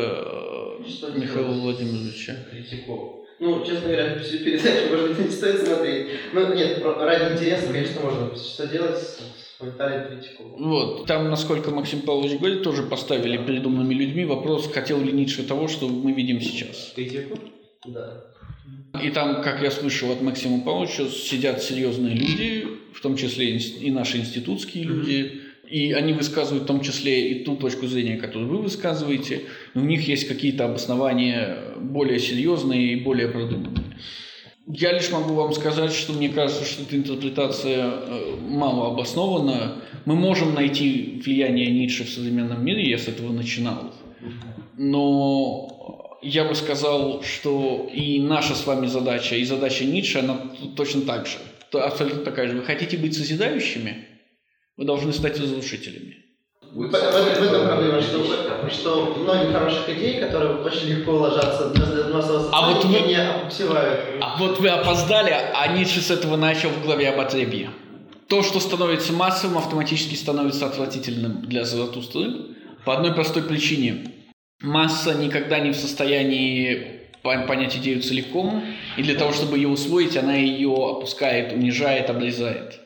[0.87, 2.35] что Михаила Владимировича?
[2.51, 3.22] Критиков.
[3.43, 6.07] Ну, честно говоря, всю передачу, может быть, не стоит смотреть.
[6.31, 9.19] Ну, нет, ради интереса, конечно, можно что делать с
[9.59, 10.43] комментарием критику.
[10.57, 15.43] Вот, там, насколько Максим Павлович говорит, тоже поставили перед умными людьми вопрос, хотел ли Ницше
[15.43, 16.93] того, что мы видим сейчас.
[16.95, 17.37] Критику?
[17.85, 18.23] Да.
[19.03, 23.91] И там, как я слышал от Максима Павловича, сидят серьезные люди, в том числе и
[23.91, 28.57] наши институтские люди, и они высказывают в том числе и ту точку зрения, которую вы
[28.63, 29.43] высказываете,
[29.73, 33.97] но у них есть какие-то обоснования более серьезные и более продуманные.
[34.67, 39.81] Я лишь могу вам сказать, что мне кажется, что эта интерпретация э, мало обоснована.
[40.05, 43.93] Мы можем найти влияние Ницше в современном мире, я с этого начинал.
[44.77, 50.39] Но я бы сказал, что и наша с вами задача, и задача Ницше, она
[50.77, 51.37] точно так же.
[51.73, 52.55] Абсолютно такая же.
[52.55, 54.12] Вы хотите быть созидающими?
[54.77, 56.17] Вы должны стать разрушителями.
[56.71, 58.23] В, в, этом проблема, что,
[58.71, 63.99] что многие хороших идей, которые очень легко ложатся на массовое а вот вы, не обсевают.
[64.19, 67.69] А вот вы опоздали, а Ницше с этого начал в главе об отребье.
[68.27, 72.31] То, что становится массовым, автоматически становится отвратительным для Заратустры
[72.83, 74.11] по одной простой причине.
[74.59, 78.63] Масса никогда не в состоянии понять идею целиком,
[78.97, 82.82] и для того, чтобы ее усвоить, она ее опускает, унижает, обрезает.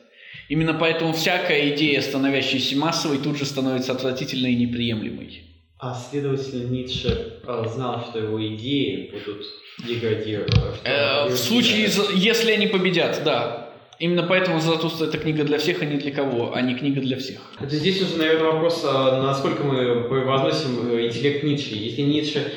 [0.48, 5.44] Именно поэтому всякая идея, становящаяся массовой, тут же становится отвратительной и неприемлемой.
[5.78, 9.46] А следовательно, Ницше э, знал, что его идеи будут
[9.86, 10.52] деградировать.
[10.84, 13.67] Э, в случае, если они победят, да.
[13.98, 17.16] Именно поэтому «Заратустра»— это книга для всех, а не для кого, а не книга для
[17.16, 17.40] всех.
[17.60, 21.74] Это здесь уже, наверное, вопрос, а насколько мы возносим э, интеллект Ницше.
[21.74, 22.52] Если Ницше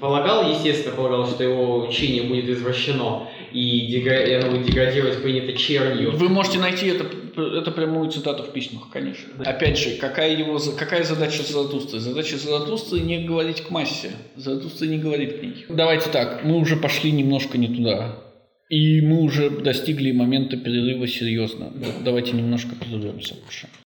[0.00, 4.06] полагал, естественно, полагал, что его учение будет извращено, и,
[4.38, 6.10] оно будет деградировать, принято чернью.
[6.14, 7.06] Вы можете найти это,
[7.40, 9.30] это прямую цитату в письмах, конечно.
[9.38, 9.50] Да.
[9.50, 12.00] Опять же, какая, его, какая задача Заратустры?
[12.00, 14.10] Задача Заратустры не говорить к массе.
[14.36, 15.64] Заратустра не говорит к ней.
[15.70, 18.27] Давайте так, мы уже пошли немножко не туда.
[18.68, 21.72] И мы уже достигли момента перерыва серьезно.
[22.04, 23.68] Давайте немножко прервемся лучше.